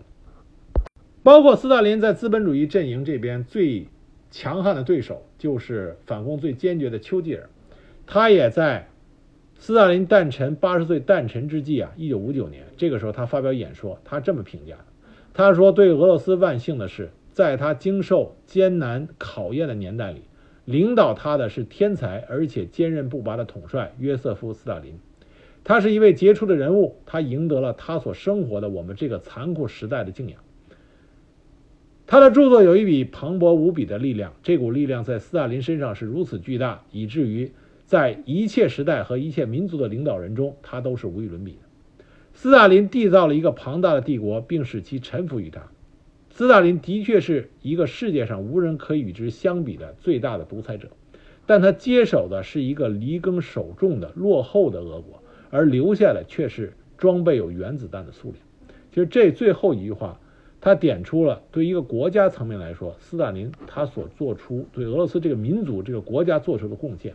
[1.21, 3.85] 包括斯大林在资本主义阵营这边最
[4.31, 7.47] 强悍的对手就是反攻最坚决的丘吉尔，
[8.07, 8.87] 他也在
[9.65, 14.75] 斯大林诞辰八十岁诞辰之际啊，一九五九年，这个时候他发表演说，他这么评价
[15.33, 20.23] 他说：“对俄罗斯万幸的是，在他经受艰难考验的年代里，
[20.65, 24.99] 领导他的是天才而且坚韧不拔的统帅约瑟夫·斯大林。
[25.63, 30.41] 他是一位杰出的人物，他赢得了他所生活的我们这个残酷时代的敬仰。
[32.05, 37.53] 他的著作有一笔磅礴无比的力量，这股力量在斯大林身上是如此巨大，以至于
[37.85, 41.57] 在一切时代和一切民族的领导人中，他都是无与伦比的。”
[42.33, 45.69] 斯大林缔造了一个庞大的帝国，并使其臣服于他。
[46.31, 50.89] 斯大林的确是一个世界上无人可以与之相比的最大的独裁者，
[51.45, 58.41] 但他接手的是一个离耕守种的落后的俄国，而留下的却是装备有原子弹的苏联。
[58.91, 60.19] 其实这最后一句话，
[60.59, 67.13] 他点出了对一个国家层面来说，斯大林他所做出对俄罗斯这个民族、这个国家做出的贡献，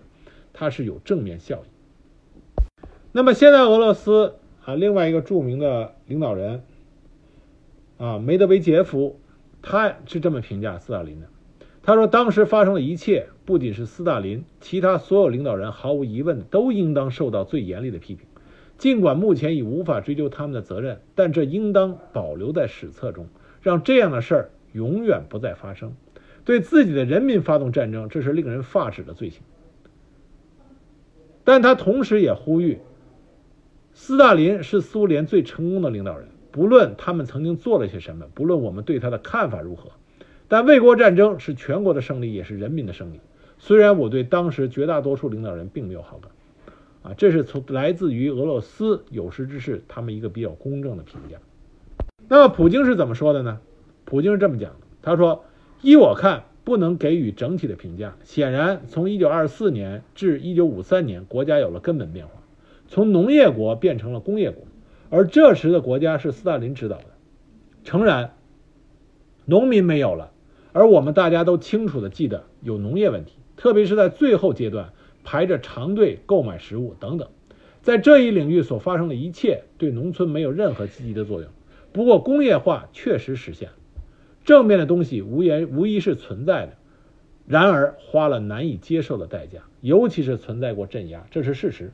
[0.59, 2.65] 他是有正面效应。
[3.13, 4.35] 那么现在俄罗斯。
[4.65, 6.63] 啊，另外一个著名的领导人
[7.97, 9.19] 啊，梅德韦杰夫，
[9.63, 11.27] 他是这么评价斯大林的。
[11.83, 18.27] 他说，当时发生的一切，不仅是斯大林，其他所有领导人毫无疑问都应当受到最严厉的批评。
[18.77, 23.27] 尽管目前已无法追究他们的责任，但这应当保留在史册中，
[23.63, 25.95] 让这样的事儿永远不再发生。
[26.45, 29.41] 对自己的人民发动战争，这是令人发指的罪行。
[31.49, 32.79] 但他同时也呼吁。
[33.95, 39.93] 斯大林是苏联最成功的领导人，不论他们曾经做了些什么，不论我们对他的看法如何，
[40.47, 43.21] 但卫国战争是全国的胜利，也是人民的胜利。
[43.59, 46.31] 虽然我对当时绝大多数领导人并没有好感，
[47.03, 51.39] 啊，这是从来自于俄罗斯有识之士他们一个比较公正的评价。
[52.29, 53.59] 那么普京是怎么说的呢？
[54.05, 55.47] 普京是这么讲的，他说
[55.81, 58.15] ：“依我看，不能给予整体的评价。
[58.25, 62.33] 显然，从1924年至1953年，国家有了根本变化。”
[62.89, 64.65] 从农业国变成了工业国，
[65.09, 67.05] 而这时的国家是斯大林指导的。
[67.85, 68.35] 诚然，
[69.47, 70.31] 农民没有了，
[70.75, 74.93] 而我们大家都清楚的记得有农业问题，特别是在最后阶段
[75.25, 77.29] 排着长队购买食物等等，
[77.81, 81.49] 在这一领域所发生的一切对农村没有任何积极的作用。
[81.93, 83.71] 不过工业化确实实现，
[84.49, 86.73] 正面的东西无言无疑是存在的，
[87.47, 91.93] 然而花了难以接受的代价，尤其是存在过镇压，这是事实。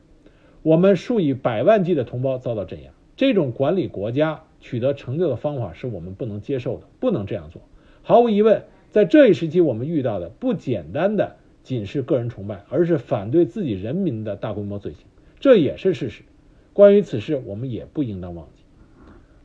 [0.61, 7.61] 我们数以百万计的同胞遭到镇压，这种管理国家取得成就的方法是我们不能接受的，不能这样做。
[8.03, 15.05] 毫无疑问，在这一时期，我们遇到的不简单的仅是个人崇拜，而是反对自己人民的大规模罪行，
[15.41, 16.23] 这也是事实。
[16.71, 18.63] 关于此事，我们也不应当忘记。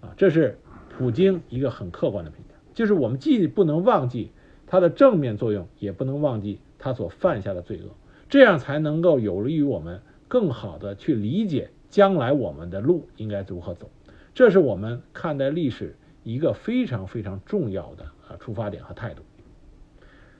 [0.00, 0.60] 啊，这是
[0.96, 2.49] 普京一个很客观的评价，
[2.80, 4.30] 就是我们既不能忘记
[4.66, 7.90] 他的正面作用，也不能忘记他所犯下的罪恶，
[8.30, 10.00] 这样才能够有利于我们。
[10.28, 13.90] 更好的去理解将来我们的路应该如何走，
[14.32, 19.20] 这是我们看待历史一个非常非常重要的啊出发点和态度。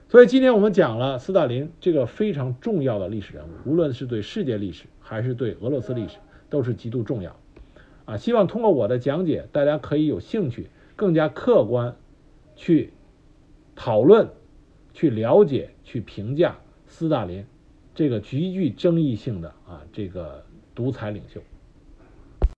[0.09, 6.17] 所以今天我们讲了斯大林这个非常重要的历史人物，无论是对世界历史还是对俄罗斯历史，
[6.49, 7.37] 都是极度重要。
[8.07, 11.97] 啊，希望通过我的讲解，大家可以有兴趣更加客观
[12.61, 12.93] 去
[13.75, 14.29] 讨论、
[14.93, 17.43] 去了解、去评价斯大林。
[17.95, 21.41] 这个极具争议性的啊，这个独裁领袖。